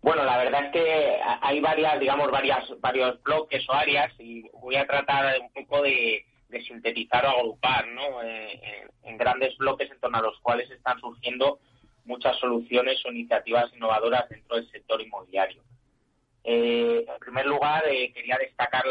[0.00, 4.74] Bueno, la verdad es que hay varias, digamos, varias, varios bloques o áreas y voy
[4.74, 6.24] a tratar un poco de,
[6.60, 8.22] sintetizar o agrupar, ¿no?
[8.22, 11.60] Eh, en grandes bloques en torno a los cuales están surgiendo
[12.04, 15.62] muchas soluciones o iniciativas innovadoras dentro del sector inmobiliario.
[16.44, 18.84] Eh, en primer lugar, eh, quería destacar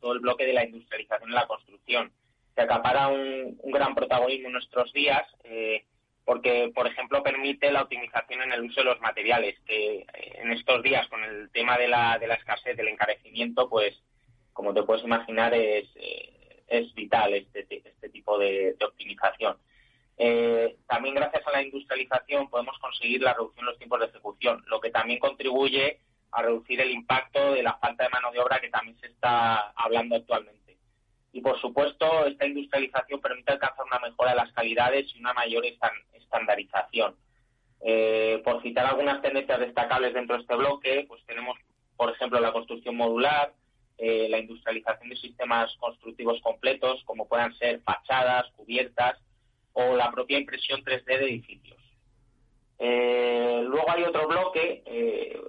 [0.00, 2.12] todo el bloque de la industrialización en la construcción,
[2.54, 5.22] que acapara un, gran protagonismo en nuestros días.
[6.24, 10.80] Porque, por ejemplo, permite la optimización en el uso de los materiales, que en estos
[10.82, 14.00] días, con el tema de la, de escasez, del encarecimiento, pues,
[14.52, 15.88] como te puedes imaginar, es,
[16.70, 19.58] es vital este, este tipo de, optimización.
[20.16, 24.64] Eh, también gracias a la industrialización podemos conseguir la reducción de los tiempos de ejecución,
[24.68, 25.98] lo que también contribuye
[26.32, 29.70] a reducir el impacto de la falta de mano de obra que también se está
[29.70, 30.76] hablando actualmente.
[31.32, 35.64] Y, por supuesto, esta industrialización permite alcanzar una mejora de las calidades y una mayor
[36.12, 37.16] estandarización.
[37.82, 41.56] Eh, por citar algunas tendencias destacables dentro de este bloque, pues tenemos,
[41.96, 43.52] por ejemplo, la construcción modular,
[44.00, 49.18] eh, la industrialización de sistemas constructivos completos, como puedan ser fachadas, cubiertas
[49.72, 51.78] o la propia impresión 3D de edificios.
[52.78, 54.82] Eh, luego hay otro bloque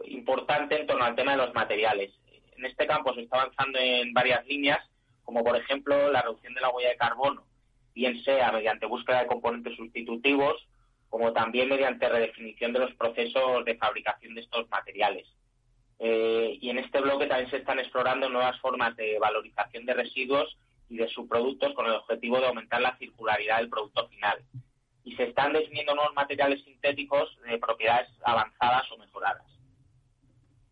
[0.06, 2.12] importante en torno al tema de los materiales.
[2.58, 4.86] En este campo se está avanzando en varias líneas
[5.24, 7.44] como por ejemplo la reducción de la huella de carbono,
[7.96, 10.68] bien sea mediante búsqueda de componentes sustitutivos,
[11.10, 15.28] como también mediante redefinición de los procesos de fabricación de estos materiales.
[16.04, 20.58] Eh, y en este bloque también se están explorando nuevas formas de valorización de residuos
[20.90, 24.40] y de subproductos con el objetivo de aumentar la circularidad del producto final.
[25.04, 29.46] Y se están definiendo nuevos materiales sintéticos de propiedades avanzadas o mejoradas.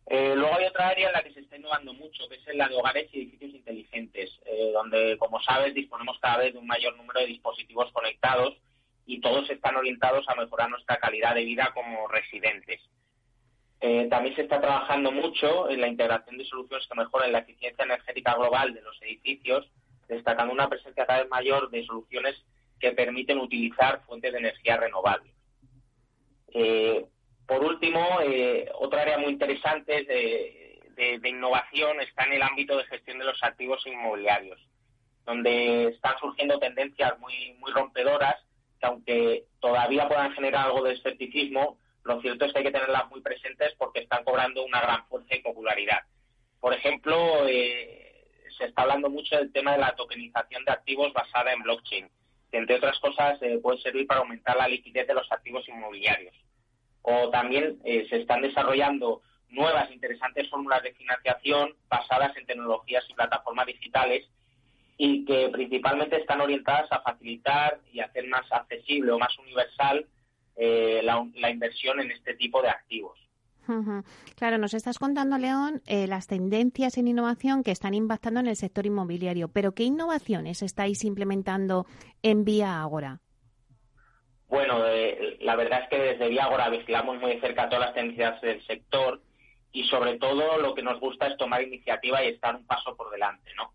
[0.06, 2.66] Eh, luego hay otra área en la que se está innovando mucho, que es la
[2.66, 6.96] de hogares y edificios inteligentes, eh, donde, como sabes, disponemos cada vez de un mayor
[6.96, 8.56] número de dispositivos conectados
[9.06, 12.80] y todos están orientados a mejorar nuestra calidad de vida como residentes.
[13.80, 17.84] Eh, también se está trabajando mucho en la integración de soluciones que mejoren la eficiencia
[17.84, 19.70] energética global de los edificios,
[20.06, 22.36] destacando una presencia cada vez mayor de soluciones
[22.78, 25.32] que permiten utilizar fuentes de energía renovables.
[27.50, 33.18] Por último, eh, otra área muy interesante de, innovación está en el ámbito de gestión
[33.18, 34.60] de los activos inmobiliarios,
[35.26, 38.36] donde están surgiendo tendencias muy, muy rompedoras
[38.78, 41.76] que aunque todavía puedan generar algo de escepticismo,
[42.14, 45.34] lo cierto es que hay que tenerlas muy presentes porque están cobrando una gran fuerza
[45.34, 46.00] y popularidad.
[46.60, 48.24] Por ejemplo, eh,
[48.58, 52.08] se está hablando mucho del tema de la tokenización de activos basada en blockchain,
[52.50, 56.34] que entre otras cosas eh, puede servir para aumentar la liquidez de los activos inmobiliarios
[57.02, 63.14] o también eh, se están desarrollando nuevas interesantes fórmulas de financiación basadas en tecnologías y
[63.14, 64.28] plataformas digitales
[64.96, 70.06] y que principalmente están orientadas a facilitar y hacer más accesible o más universal
[70.62, 73.18] eh, la, inversión en este tipo de activos.
[74.36, 78.56] Claro, nos estás contando, León, eh, las tendencias en innovación que están impactando en el
[78.56, 81.86] sector inmobiliario, pero ¿qué innovaciones estáis implementando
[82.22, 83.20] en Vía Agora?
[84.48, 88.40] Bueno, eh, la verdad es que desde Viagora vigilamos muy de cerca todas las tendencias
[88.42, 89.22] del sector
[89.72, 93.10] y sobre todo lo que nos gusta es tomar iniciativa y estar un paso por
[93.10, 93.72] delante, ¿no?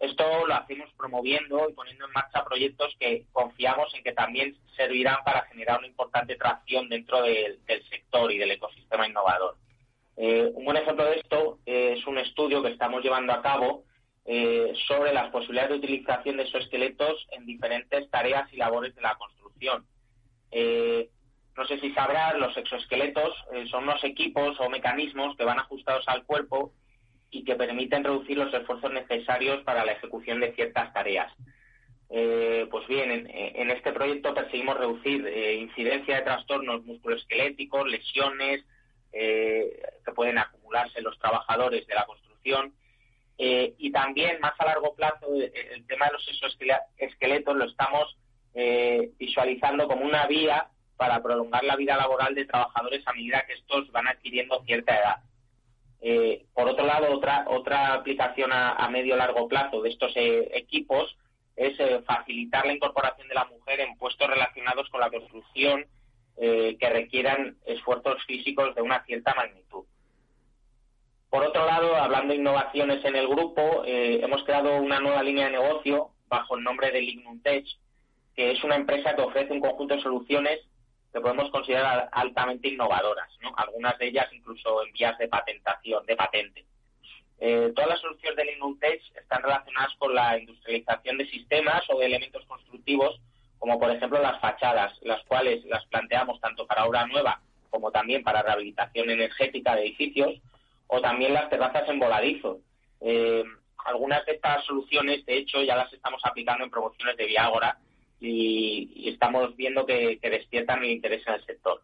[0.00, 5.18] Esto lo hacemos promoviendo y poniendo en marcha proyectos que confiamos en que también servirán
[5.24, 7.60] para generar una importante tracción dentro del
[7.90, 9.56] sector y del ecosistema innovador.
[10.16, 13.84] Eh, un buen ejemplo de esto es un estudio que estamos llevando a cabo
[14.24, 19.16] eh, sobre las posibilidades de utilización de exoesqueletos en diferentes tareas y labores de la
[19.16, 19.84] construcción.
[20.50, 21.10] Eh,
[21.56, 26.04] no sé si sabrás, los exoesqueletos eh, son unos equipos o mecanismos que van ajustados
[26.06, 26.72] al cuerpo
[27.30, 31.32] y que permiten reducir los esfuerzos necesarios para la ejecución de ciertas tareas.
[32.10, 38.64] Eh, pues bien, en, este proyecto perseguimos reducir eh, incidencia de trastornos musculoesqueléticos, lesiones
[39.12, 42.72] que pueden acumularse en los trabajadores de la construcción
[43.36, 48.16] y también más a largo plazo el tema de los exoesqueletos lo estamos
[49.18, 50.68] visualizando como una vía
[51.00, 55.16] para prolongar la vida laboral de trabajadores a medida que estos van adquiriendo cierta edad.
[56.02, 61.16] Eh, por otro lado, otra, otra aplicación a, medio largo plazo de estos eh, equipos
[61.56, 65.86] es eh, facilitar la incorporación de la mujer en puestos relacionados con la construcción
[66.36, 69.84] que requieran esfuerzos físicos de una cierta magnitud.
[71.28, 75.58] Por otro lado, hablando de innovaciones en el grupo, hemos creado una nueva línea de
[75.58, 77.66] negocio bajo el nombre de Lignum Tech,
[78.34, 80.60] que es una empresa que ofrece un conjunto de soluciones
[81.12, 83.52] que podemos considerar altamente innovadoras, ¿no?
[83.56, 86.64] algunas de ellas incluso en vías de patentación, de patente.
[87.38, 92.06] Eh, todas las soluciones del Tech están relacionadas con la industrialización de sistemas o de
[92.06, 93.20] elementos constructivos,
[93.58, 97.40] como por ejemplo las fachadas, las cuales las planteamos tanto para obra nueva
[97.70, 100.40] como también para rehabilitación energética de edificios,
[100.88, 102.58] o también las terrazas en voladizo.
[103.00, 103.44] Eh,
[103.84, 107.78] algunas de estas soluciones, de hecho, ya las estamos aplicando en promociones de Viagora,
[108.20, 111.82] y, estamos viendo que, despiertan el interés en el sector.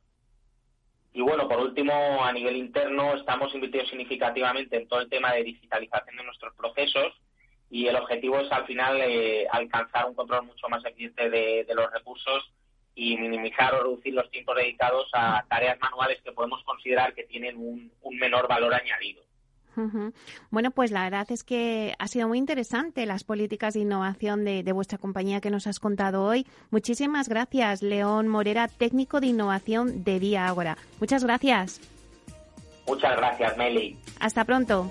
[1.12, 5.45] Y bueno, por último, a nivel interno, estamos invirtiendo significativamente en todo el tema de
[5.45, 7.14] digitalización de nuestros procesos
[7.70, 11.91] y el objetivo es al final eh, alcanzar un control mucho más eficiente de, los
[11.91, 12.53] recursos
[12.95, 17.57] y minimizar o reducir los tiempos dedicados a tareas manuales que podemos considerar que tienen
[17.57, 19.26] un menor valor añadido.
[20.51, 24.72] Bueno, pues la verdad es que ha sido muy interesante las políticas de innovación de,
[24.72, 26.47] vuestra compañía que nos has contado hoy.
[26.70, 30.77] Muchísimas gracias, León Morera, técnico de innovación de Día Ágora.
[31.01, 31.81] Muchas gracias.
[32.87, 33.99] Muchas gracias, Meli.
[34.20, 34.91] Hasta pronto.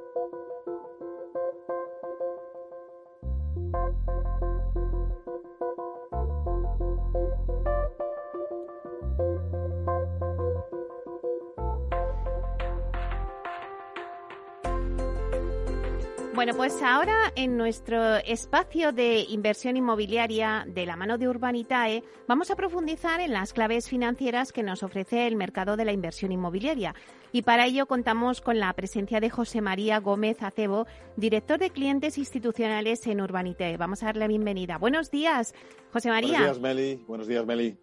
[16.41, 22.49] Bueno, pues ahora en nuestro espacio de inversión inmobiliaria de la mano de Urbanitae vamos
[22.49, 26.95] a profundizar en las claves financieras que nos ofrece el mercado de la inversión inmobiliaria.
[27.31, 32.17] Y para ello contamos con la presencia de José María Gómez Acebo, director de clientes
[32.17, 33.77] institucionales en Urbanitae.
[33.77, 34.79] Vamos a darle la bienvenida.
[34.79, 35.53] Buenos días,
[35.93, 36.39] José María.
[36.39, 37.03] Buenos días, Meli.
[37.07, 37.77] Buenos días, Meli.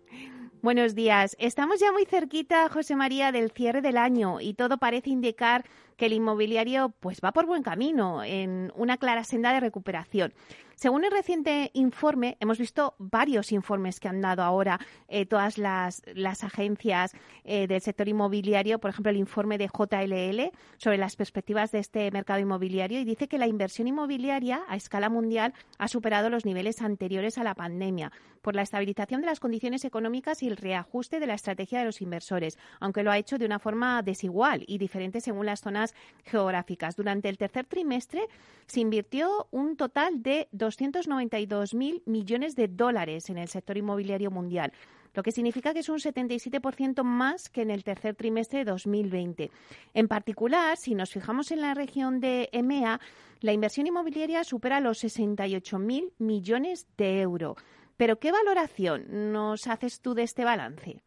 [0.60, 1.36] Buenos días.
[1.38, 5.64] Estamos ya muy cerquita, José María, del cierre del año y todo parece indicar
[5.98, 10.32] que el inmobiliario pues va por buen camino en una clara senda de recuperación.
[10.78, 16.04] Según el reciente informe, hemos visto varios informes que han dado ahora eh, todas las,
[16.44, 21.80] agencias eh, del sector inmobiliario, por ejemplo, el informe de JLL sobre las perspectivas de
[21.80, 26.44] este mercado inmobiliario y dice que la inversión inmobiliaria a escala mundial ha superado los
[26.44, 31.18] niveles anteriores a la pandemia por la estabilización de las condiciones económicas y el reajuste
[31.18, 34.78] de la estrategia de los inversores, aunque lo ha hecho de una forma desigual y
[34.78, 35.92] diferente según las zonas
[36.24, 36.94] geográficas.
[36.94, 38.28] Durante el tercer trimestre
[38.66, 44.72] se invirtió un total de 292.000 millones de dólares en el sector inmobiliario mundial
[45.14, 49.50] lo que significa que es un 77% más que en el tercer trimestre de 2020.
[49.94, 53.00] En particular, si nos fijamos en la región de EMEA,
[53.40, 57.56] la inversión inmobiliaria supera los 68.000 millones de euros.
[57.96, 61.02] Pero, ¿qué valoración nos haces tú de este balance?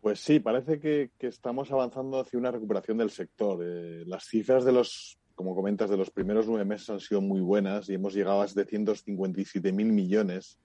[0.00, 3.60] Pues sí, parece que, estamos avanzando hacia una recuperación del sector.
[3.62, 7.40] Eh, las cifras de los como comentas, de los primeros nueve meses han sido muy
[7.40, 10.58] buenas y hemos llegado a 757.000 millones,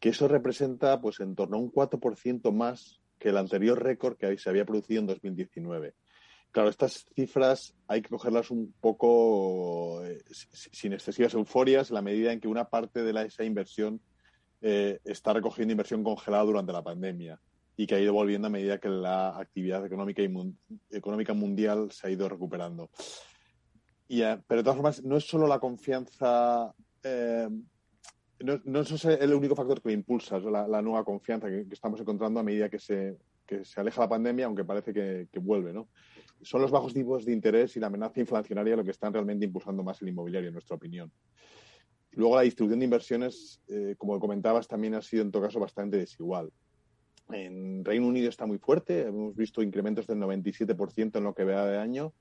[0.00, 4.36] que eso representa pues en torno a un 4% más que el anterior récord que
[4.36, 5.94] se había producido en 2019.
[6.50, 12.32] Claro, estas cifras hay que cogerlas un poco eh, sin excesivas euforias, en la medida
[12.32, 14.00] en que una parte de esa inversión
[14.60, 17.40] eh, está recogiendo inversión congelada durante la pandemia
[17.76, 20.20] y que ha ido volviendo a medida que la actividad económica,
[20.90, 22.90] económica mundial se ha ido recuperando
[24.18, 27.48] pero de todas formas, no es solo la confianza, eh,
[28.40, 32.68] no, es el único factor que impulsa la, nueva confianza que, estamos encontrando a medida
[32.68, 33.18] que se,
[33.62, 35.88] se aleja la pandemia, aunque parece que, vuelve, ¿no?
[36.42, 39.84] Son los bajos tipos de interés y la amenaza inflacionaria lo que están realmente impulsando
[39.84, 41.12] más el inmobiliario, en nuestra opinión.
[42.12, 45.98] Luego la distribución de inversiones, eh, como comentabas, también ha sido en todo caso bastante
[45.98, 46.50] desigual.
[47.30, 51.64] En Reino Unido está muy fuerte, hemos visto incrementos del 97% en lo que vea
[51.64, 52.12] de año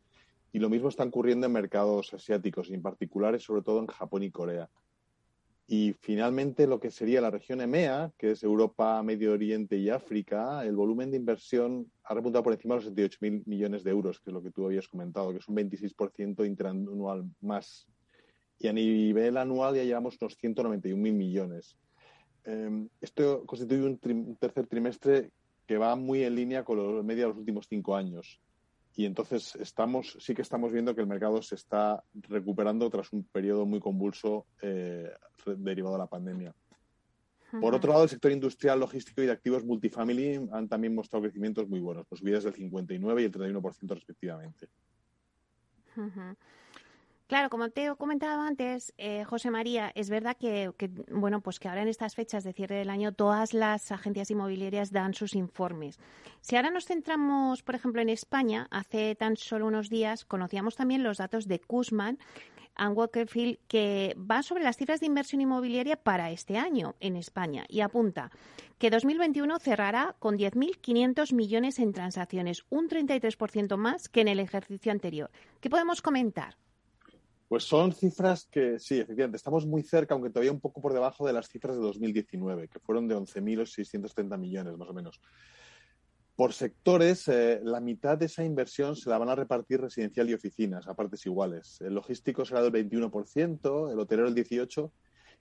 [0.52, 4.24] y lo mismo está ocurriendo en mercados asiáticos, y en particular sobre todo en Japón
[4.24, 4.70] y Corea.
[5.72, 10.66] Y finalmente lo que sería la región EMEA, que es Europa, Medio Oriente y África,
[10.66, 14.32] el volumen de inversión ha repuntado por encima de los 78.000 millones de euros, que
[14.32, 17.88] es lo que tú habías comentado, que es un 26% interanual más.
[18.58, 21.78] Y a nivel anual ya llevamos unos 191.000 millones.
[22.46, 25.30] Em, esto constituye un, tercer trimestre
[25.68, 28.42] que va muy en línea con los media de los últimos cinco años.
[28.96, 33.24] Y entonces estamos, sí que estamos viendo que el mercado se está recuperando tras un
[33.24, 35.12] periodo muy convulso eh,
[35.58, 36.54] derivado de la pandemia.
[37.60, 41.68] Por otro lado, el sector industrial, logístico y de activos multifamily han también mostrado crecimientos
[41.68, 44.68] muy buenos, con subidas del 59 y el 31% respectivamente.
[47.30, 50.72] Claro, como te he comentado antes, eh, José María, es verdad que,
[51.12, 54.92] bueno, pues que ahora en estas fechas de cierre del año todas las agencias inmobiliarias
[54.92, 56.00] dan sus informes.
[56.42, 61.04] Si ahora nos centramos, por ejemplo, en España, hace tan solo unos días conocíamos también
[61.04, 62.18] los datos de Kuzman
[62.74, 67.64] and Walkerfield que van sobre las cifras de inversión inmobiliaria para este año en España
[67.70, 68.32] y apunta
[68.80, 74.92] que 2021 cerrará con 10.500 millones en transacciones, un 33% más que en el ejercicio
[74.92, 75.30] anterior.
[75.62, 76.58] ¿Qué podemos comentar?
[77.50, 81.26] Pues son cifras que sí, efectivamente, estamos muy cerca, aunque todavía un poco por debajo
[81.26, 85.20] de las cifras de 2019, que fueron de 11.630 millones más o menos.
[86.36, 90.36] Por sectores, eh, la mitad de esa inversión se la van a repartir residencial y
[90.36, 91.82] oficinas a partes iguales.
[91.82, 94.92] El logístico será del 21%, el hotelero el 18%,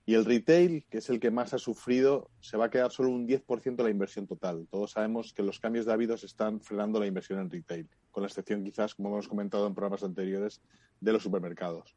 [0.07, 3.11] y el retail, que es el que más ha sufrido, se va a quedar solo
[3.11, 4.67] un 10% de la inversión total.
[4.71, 8.27] Todos sabemos que los cambios de hábitos están frenando la inversión en retail, con la
[8.27, 10.61] excepción quizás, como hemos comentado en programas anteriores,
[10.99, 11.95] de los supermercados.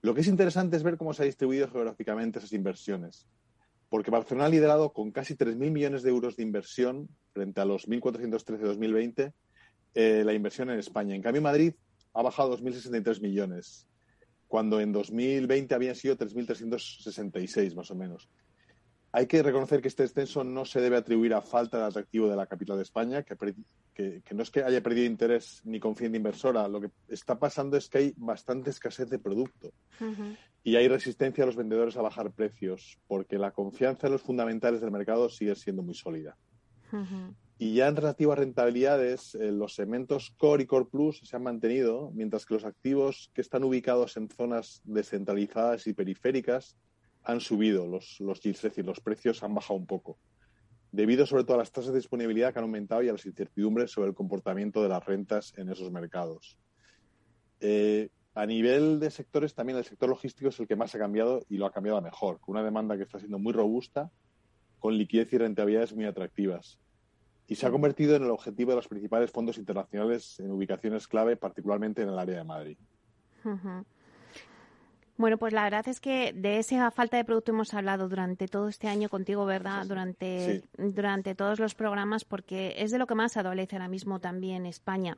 [0.00, 3.26] Lo que es interesante es ver cómo se ha distribuido geográficamente esas inversiones,
[3.88, 7.88] porque Barcelona ha liderado con casi 3.000 millones de euros de inversión frente a los
[7.88, 9.32] 1.413 de 2020
[9.94, 11.14] eh, la inversión en España.
[11.14, 11.74] En cambio, Madrid
[12.14, 13.86] ha bajado 2.063 millones
[14.48, 18.28] cuando en 2020 habían sido 3.366 más o menos.
[19.10, 22.36] Hay que reconocer que este descenso no se debe atribuir a falta de atractivo de
[22.36, 23.36] la capital de España, que,
[24.32, 27.98] no es que haya perdido interés ni confianza inversora, lo que está pasando es que
[27.98, 29.72] hay bastante escasez de producto.
[30.64, 34.80] Y hay resistencia a los vendedores a bajar precios, porque la confianza en los fundamentales
[34.80, 36.36] del mercado sigue siendo muy sólida.
[37.58, 41.44] Y ya en relativa a rentabilidades, eh, los segmentos Core y Core Plus se han
[41.44, 46.76] mantenido, mientras que los activos que están ubicados en zonas descentralizadas y periféricas
[47.22, 47.86] han subido.
[47.86, 50.18] Los, los yields, es decir, los precios han bajado un poco,
[50.92, 53.90] debido sobre todo a las tasas de disponibilidad que han aumentado y a las incertidumbres
[53.90, 56.58] sobre el comportamiento de las rentas en esos mercados.
[57.60, 61.44] Eh, a nivel de sectores, también el sector logístico es el que más ha cambiado
[61.48, 64.10] y lo ha cambiado a mejor, con una demanda que está siendo muy robusta,
[64.78, 66.78] con liquidez y rentabilidades muy atractivas
[67.52, 71.36] y se ha convertido en el objetivo de los principales fondos internacionales en ubicaciones clave,
[71.36, 72.78] particularmente en el área de Madrid.
[75.22, 78.66] Bueno, pues la verdad es que de esa falta de producto hemos hablado durante todo
[78.66, 79.86] este año contigo, ¿verdad?
[79.86, 84.66] Durante, durante todos los programas, porque es de lo que más adolece ahora mismo también
[84.66, 85.16] España.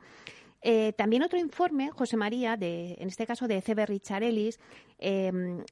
[0.61, 4.59] Eh, también otro informe, José María, de, en este caso de CB Richarelis,
[4.99, 5.63] em,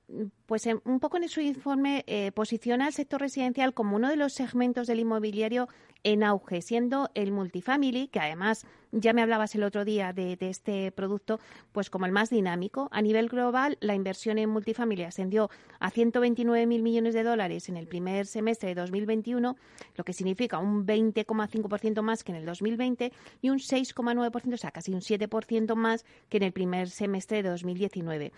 [0.47, 4.33] pues un poco en su informe eh, posiciona al sector residencial como uno de los
[4.33, 5.67] segmentos del inmobiliario
[6.03, 10.91] en auge, siendo el multifamily, que además ya me hablabas el otro día de, este
[10.91, 11.39] producto,
[11.71, 12.89] pues como el más dinámico.
[12.91, 15.49] A nivel global, la inversión en multifamily ascendió
[15.79, 19.55] a 129.000 millones de dólares en el primer semestre de 2021,
[19.95, 24.71] lo que significa un 20,5% más que en el 2020 y un 6,9%, o sea,
[24.71, 28.31] casi un 7% más que en el primer semestre de 2019.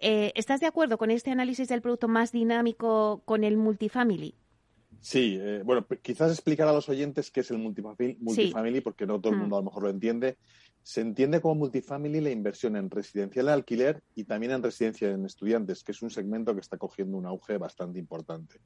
[0.00, 4.34] Eh, ¿Estás de acuerdo con este análisis del producto más dinámico con el multifamily?
[5.02, 9.32] Sí, eh, bueno, quizás explicar a los oyentes qué es el multifamily, porque no todo
[9.32, 9.40] el mm.
[9.40, 10.38] mundo a lo mejor lo entiende.
[10.80, 15.26] Se entiende como multifamily la inversión en residencial de alquiler y también en residencia en
[15.26, 18.60] estudiantes, que es un segmento que está cogiendo un auge bastante importante.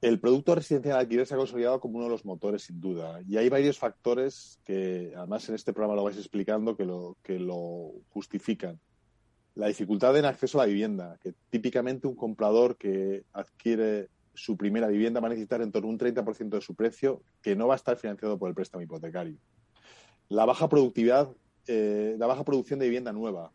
[0.00, 3.20] El producto residencial de alquiler se ha consolidado como uno de los motores, sin duda.
[3.28, 7.38] Y hay varios factores que, además, en este programa lo vais explicando, que lo, que
[7.38, 8.80] lo justifican.
[9.56, 14.88] La dificultad en acceso a la vivienda, que típicamente un comprador que adquiere su primera
[14.88, 17.74] vivienda va a necesitar en torno a un 30% de su precio que no va
[17.74, 19.36] a estar financiado por el préstamo hipotecario.
[20.28, 21.30] La baja productividad,
[21.66, 23.52] eh, la baja producción de vivienda nueva,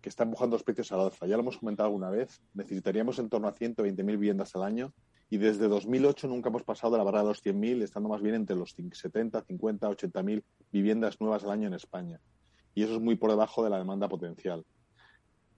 [0.00, 1.26] que está empujando los precios al alza.
[1.26, 4.92] Ya lo hemos comentado alguna vez, necesitaríamos en torno a 120.000 viviendas al año
[5.28, 8.36] y desde 2008 nunca hemos pasado de la barra de los 100.000, estando más bien
[8.36, 12.20] entre los 70, 50, 80.000 viviendas nuevas al año en España.
[12.74, 14.64] Y eso es muy por debajo de la demanda potencial.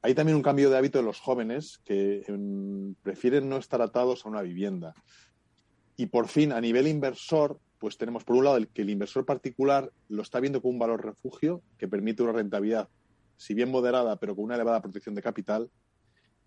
[0.00, 4.24] Hay también un cambio de hábito de los jóvenes que em, prefieren no estar atados
[4.24, 4.94] a una vivienda.
[5.96, 9.24] Y por fin, a nivel inversor, pues tenemos por un lado el que el inversor
[9.24, 12.88] particular lo está viendo como un valor refugio que permite una rentabilidad,
[13.36, 15.70] si bien moderada, pero con una elevada protección de capital.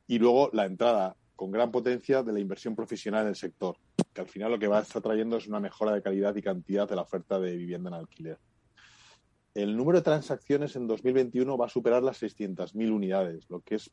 [0.08, 3.76] Y luego la entrada con gran potencia de la inversión profesional en el sector,
[4.14, 6.42] que al final lo que va a estar trayendo es una mejora de calidad y
[6.42, 8.38] cantidad de la oferta de vivienda en alquiler.
[9.54, 13.92] El número de transacciones en 2021 va a superar las 600.000 unidades, lo que es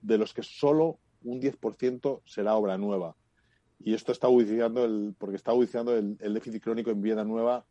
[0.00, 3.16] de los que solo un 10% será obra nueva.
[3.80, 7.66] Y esto está agudizando el, porque está el, déficit crónico en vivienda nueva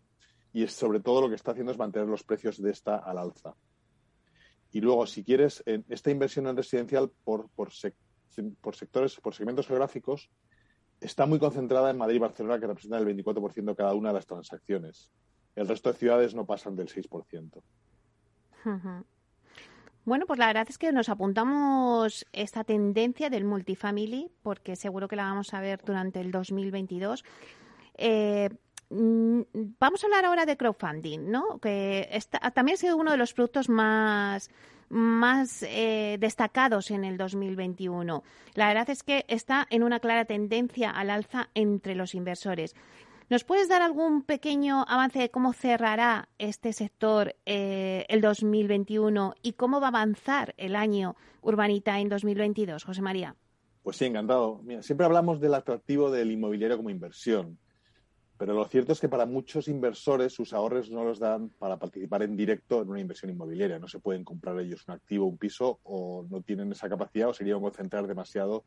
[0.52, 3.18] y es sobre todo lo que está haciendo es mantener los precios de esta al
[3.18, 3.56] alza.
[4.72, 7.70] Y luego, si quieres, en esta inversión en residencial por, por,
[8.62, 10.30] por sectores, por segmentos geográficos,
[11.00, 14.26] está muy concentrada en Madrid y Barcelona, que representan el 24% cada una de las
[14.26, 15.12] transacciones.
[15.56, 17.62] El resto de ciudades no pasan del 6%.
[20.06, 25.16] Bueno, pues la verdad es que nos apuntamos esta tendencia del multifamily, porque seguro que
[25.16, 27.24] la vamos a ver durante el 2022.
[27.96, 28.50] Eh,
[28.90, 29.42] mm,
[29.80, 31.60] vamos a hablar ahora de crowdfunding, ¿no?
[31.60, 32.10] Que
[32.54, 34.50] también ha sido uno de los productos más
[34.90, 38.24] más eh, destacados en el 2021.
[38.54, 42.76] La verdad es que está en una clara tendencia al alza entre los inversores.
[43.30, 49.54] ¿Nos puedes dar algún pequeño avance de cómo cerrará este sector eh, el 2021 y
[49.54, 53.36] cómo va a avanzar el año Urbanita en 2022, José María?
[53.82, 54.62] Pues sí, encantado.
[54.82, 57.58] siempre hablamos del atractivo del inmobiliario como inversión,
[58.38, 62.24] pero lo cierto es que para muchos inversores sus ahorros no los dan para participar
[62.24, 63.80] en directo en una inversión inmobiliaria.
[63.80, 67.34] No se pueden comprar ellos un activo, un piso, o no tienen esa capacidad o
[67.34, 68.66] serían concentrar demasiado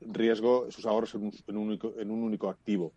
[0.00, 2.92] riesgo sus ahorros en en un único activo.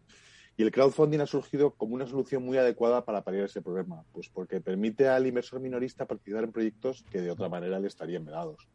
[0.60, 4.28] Y el crowdfunding ha surgido como una solución muy adecuada para paliar ese problema, pues
[4.28, 8.68] porque permite al inversor minorista participar en proyectos que de otra manera le estarían vedados.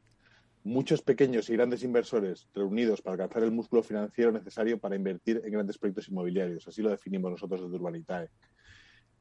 [0.62, 5.53] Muchos pequeños y grandes inversores reunidos para alcanzar el músculo financiero necesario para invertir en
[5.53, 8.30] grandes proyectos inmobiliarios, así lo definimos nosotros desde Urbanitae.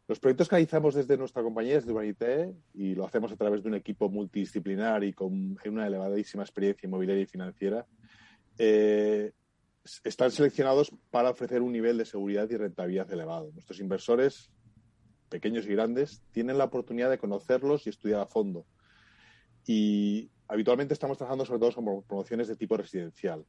[0.08, 3.68] Los proyectos que realizamos desde nuestra compañía, desde Urbanitae, y lo hacemos a través de
[3.68, 7.86] un equipo multidisciplinar y con una elevadísima experiencia inmobiliaria y financiera,
[8.58, 9.34] eh,
[10.04, 13.52] están seleccionados para ofrecer un nivel de seguridad y rentabilidad elevado.
[13.52, 14.52] Nuestros inversores,
[15.30, 18.66] pequeños y grandes, tienen la oportunidad de conocerlos y estudiar a fondo.
[19.66, 23.46] Y habitualmente estamos trabajando sobre todo con promociones de tipo residencial.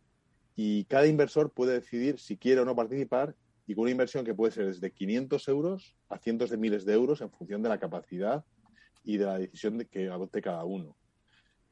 [0.57, 3.35] Y cada inversor puede decidir si quiere o no participar
[3.67, 6.93] y con una inversión que puede ser desde 500 euros a cientos de miles de
[6.95, 8.45] euros en función de la capacidad
[9.03, 10.97] y de la decisión de que adopte cada uno.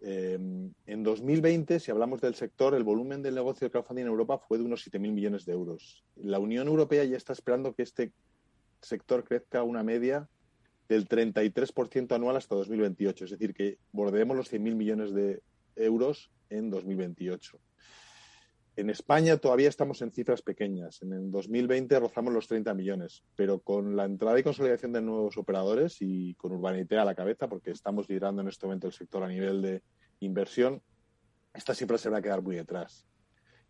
[0.05, 4.39] Em, en 2020, si hablamos del sector, el volumen del negocio de crowdfunding en Europa
[4.39, 6.05] fue de unos 7.000 millones de euros.
[6.17, 8.13] La Unión Europea ya está esperando que este
[8.81, 10.29] sector crezca una media
[10.89, 15.41] del 33% anual hasta 2028, es decir, que bordeemos los 100.000 millones de
[15.77, 17.61] euros en 2028.
[18.75, 21.03] En España todavía estamos en cifras pequeñas.
[21.03, 25.37] En el 2020 rozamos los 30 millones, pero con la entrada y consolidación de nuevos
[25.37, 29.23] operadores y con Urbanité a la cabeza, porque estamos liderando en este momento el sector
[29.25, 29.83] a nivel de
[30.20, 30.81] inversión,
[31.53, 33.07] esta cifra se va a quedar muy detrás.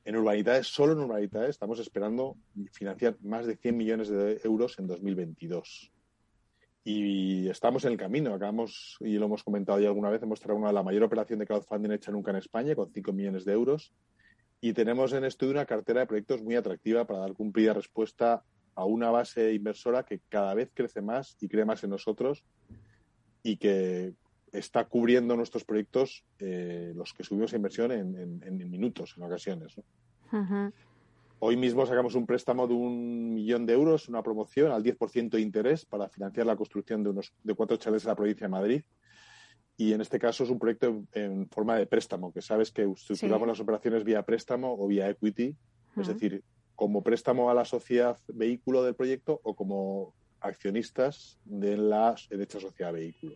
[0.04, 2.36] En Urbanitae, solo en Urbanitae, estamos esperando
[2.72, 5.92] financiar más de 100 millones de euros en 2022.
[6.84, 8.34] Y estamos en el camino.
[8.34, 11.46] Acabamos, y lo hemos comentado ya alguna vez, hemos traído una, la mayor operación de
[11.46, 13.92] crowdfunding hecha nunca en España, con 5 millones de euros.
[14.64, 18.44] Y tenemos en estudio una cartera de proyectos muy atractiva para dar cumplida respuesta
[18.76, 22.44] a una base inversora que cada vez crece más y cree más en nosotros
[23.42, 24.14] y que
[24.52, 29.74] está cubriendo nuestros proyectos, eh, los que subimos a inversión, en, minutos, en ocasiones.
[31.40, 35.40] Hoy mismo sacamos un préstamo de un millón de euros, una promoción al 10% de
[35.40, 38.82] interés para financiar la construcción de unos de cuatro chalets en la provincia de Madrid.
[39.76, 43.48] Y en este caso es un proyecto en, forma de préstamo, que sabes que estructuramos
[43.48, 45.56] las operaciones vía préstamo o vía equity,
[45.96, 46.42] es decir,
[46.74, 52.92] como préstamo a la sociedad vehículo del proyecto o como accionistas de la de sociedad
[52.92, 53.34] vehículo.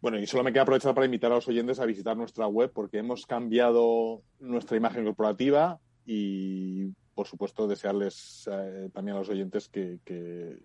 [0.00, 2.70] Bueno, y solo me queda aprovechar para invitar a los oyentes a visitar nuestra web
[2.72, 9.68] porque hemos cambiado nuestra imagen corporativa y, por supuesto, desearles eh, también a los oyentes
[9.68, 10.58] que, que,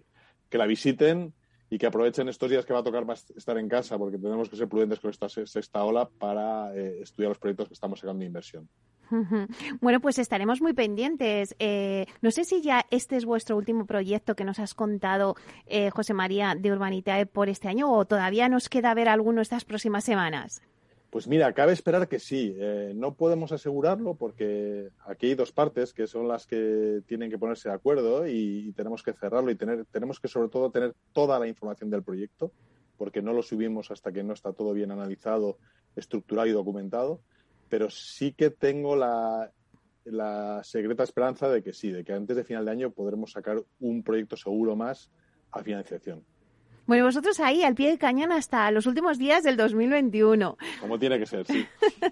[0.58, 1.34] la visiten
[1.76, 3.06] y que aprovechen estos días que va a tocar
[3.36, 7.28] estar en casa porque tenemos que ser prudentes con esta sexta ola para eh, estudiar
[7.28, 8.70] los proyectos que estamos sacando de inversión.
[9.82, 11.54] Bueno, pues estaremos muy pendientes.
[11.60, 15.36] Eh, no sé si ya este es vuestro último proyecto que nos has contado,
[15.92, 20.06] José María, de Urbanitae por este año o todavía nos queda ver alguno estas próximas
[20.06, 20.62] semanas.
[21.10, 22.56] Pues mira, cabe esperar que sí.
[22.58, 27.38] Eh, no podemos asegurarlo porque aquí hay dos partes que son las que tienen que
[27.38, 31.40] ponerse de acuerdo y, tenemos que cerrarlo y tener, tenemos que sobre todo tener toda
[31.40, 32.52] la información del proyecto
[32.98, 35.58] porque no lo subimos hasta que no está todo bien analizado,
[35.96, 37.22] estructurado y documentado.
[37.70, 39.52] Pero sí que tengo la,
[40.06, 43.62] la secreta esperanza de que sí, de que antes de final de año podremos sacar
[43.80, 45.12] un proyecto seguro más
[45.52, 46.24] a financiación.
[46.88, 50.56] Bueno, vosotros ahí al pie del cañón hasta los últimos días del 2021.
[50.80, 51.66] Como tiene que ser, sí.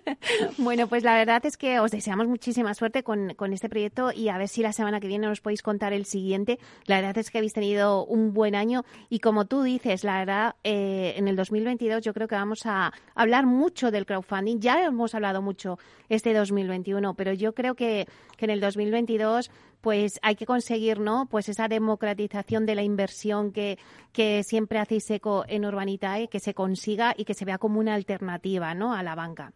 [0.57, 4.30] bueno, pues la verdad es que os deseamos muchísima suerte con, con, este proyecto y
[4.30, 6.57] a ver si la semana que viene os podéis contar el siguiente.
[6.88, 10.55] La verdad es que habéis tenido un buen año y como tú dices, la verdad,
[10.63, 14.59] eh, en el 2022 yo creo que vamos a hablar mucho del crowdfunding.
[14.59, 15.78] Ya hemos hablado mucho
[16.09, 18.07] este 2021, pero yo creo que,
[18.38, 19.51] que en el 2022
[19.84, 21.27] pues hay que conseguir, ¿no?
[21.29, 23.77] Pues esa democratización de la inversión que,
[24.13, 27.93] que siempre hacéis eco en Urbanitae, que se consiga y que se vea como una
[27.93, 28.93] alternativa, ¿no?
[28.93, 29.51] A la banca.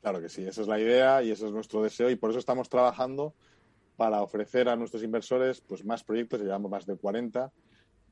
[0.00, 2.38] Claro que sí, esa es la idea y ese es nuestro deseo y por eso
[2.38, 3.34] estamos trabajando
[3.96, 7.52] para ofrecer a nuestros inversores pues más proyectos, llevamos más de 40,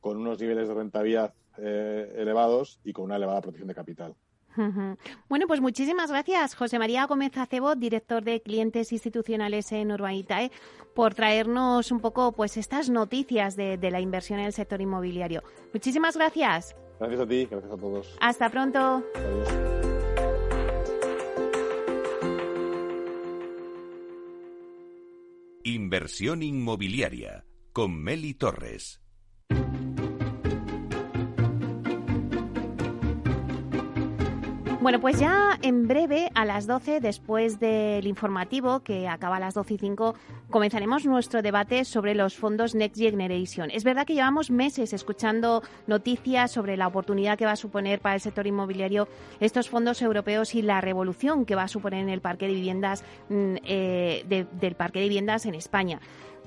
[0.00, 4.14] con unos niveles de rentabilidad eh, elevados y con una elevada protección de capital.
[5.28, 10.50] Bueno, pues muchísimas gracias, José María Gómez Acebo, director de clientes institucionales en Urbanitae,
[10.94, 15.42] por traernos un poco pues estas noticias de, la inversión en el sector inmobiliario.
[15.72, 16.76] Muchísimas gracias.
[16.98, 18.16] Gracias a ti, gracias a todos.
[18.20, 19.04] Hasta pronto.
[25.64, 29.03] Inversión inmobiliaria con Meli Torres.
[34.84, 39.54] Bueno, pues ya en breve, a las 12, después del informativo, que acaba a las
[39.54, 40.14] 12 y 5,
[40.50, 43.70] comenzaremos nuestro debate sobre los fondos Next Generation.
[43.70, 48.16] Es verdad que llevamos meses escuchando noticias sobre la oportunidad que va a suponer para
[48.16, 49.08] el sector inmobiliario
[49.40, 53.04] estos fondos europeos y la revolución que va a suponer en el parque de viviendas
[53.30, 55.98] mm, eh, del parque de viviendas en España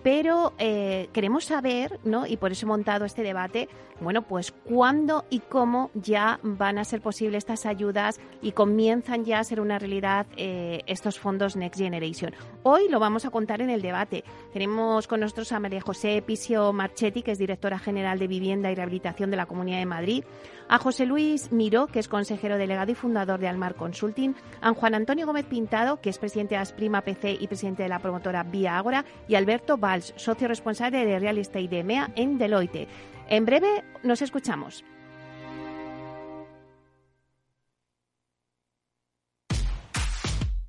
[0.04, 2.26] pero eh, queremos saber, ¿no?
[2.26, 3.68] Y por eso he montado este debate,
[4.00, 9.40] bueno, pues cuándo y cómo ya van a ser posibles estas ayudas y comienzan ya
[9.40, 12.34] a ser una realidad eh, estos fondos Next Generation.
[12.64, 14.24] Hoy lo vamos a contar en el debate.
[14.54, 18.76] Tenemos con nosotros a María José Pisio Marchetti, que es directora general de Vivienda y
[18.76, 20.24] Rehabilitación de la Comunidad de Madrid,
[20.70, 24.96] a José Luis Miró, que es consejero delegado y fundador de Almar Consulting, a Juan
[24.96, 28.78] Antonio Gómez Pintado, que es presidente de Asprima PC y presidente de la promotora Vía
[28.78, 32.88] Ágora, y Alberto Valls, socio responsable de Real Estate de EMEA en Deloitte.
[33.30, 34.84] En breve nos escuchamos.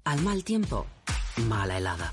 [0.05, 0.86] Al mal tiempo,
[1.49, 2.12] mala helada.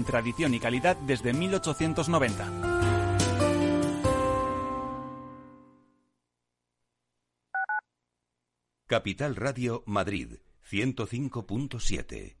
[0.03, 2.71] tradición y calidad desde 1890.
[8.87, 10.39] Capital Radio Madrid
[10.69, 12.40] 105.7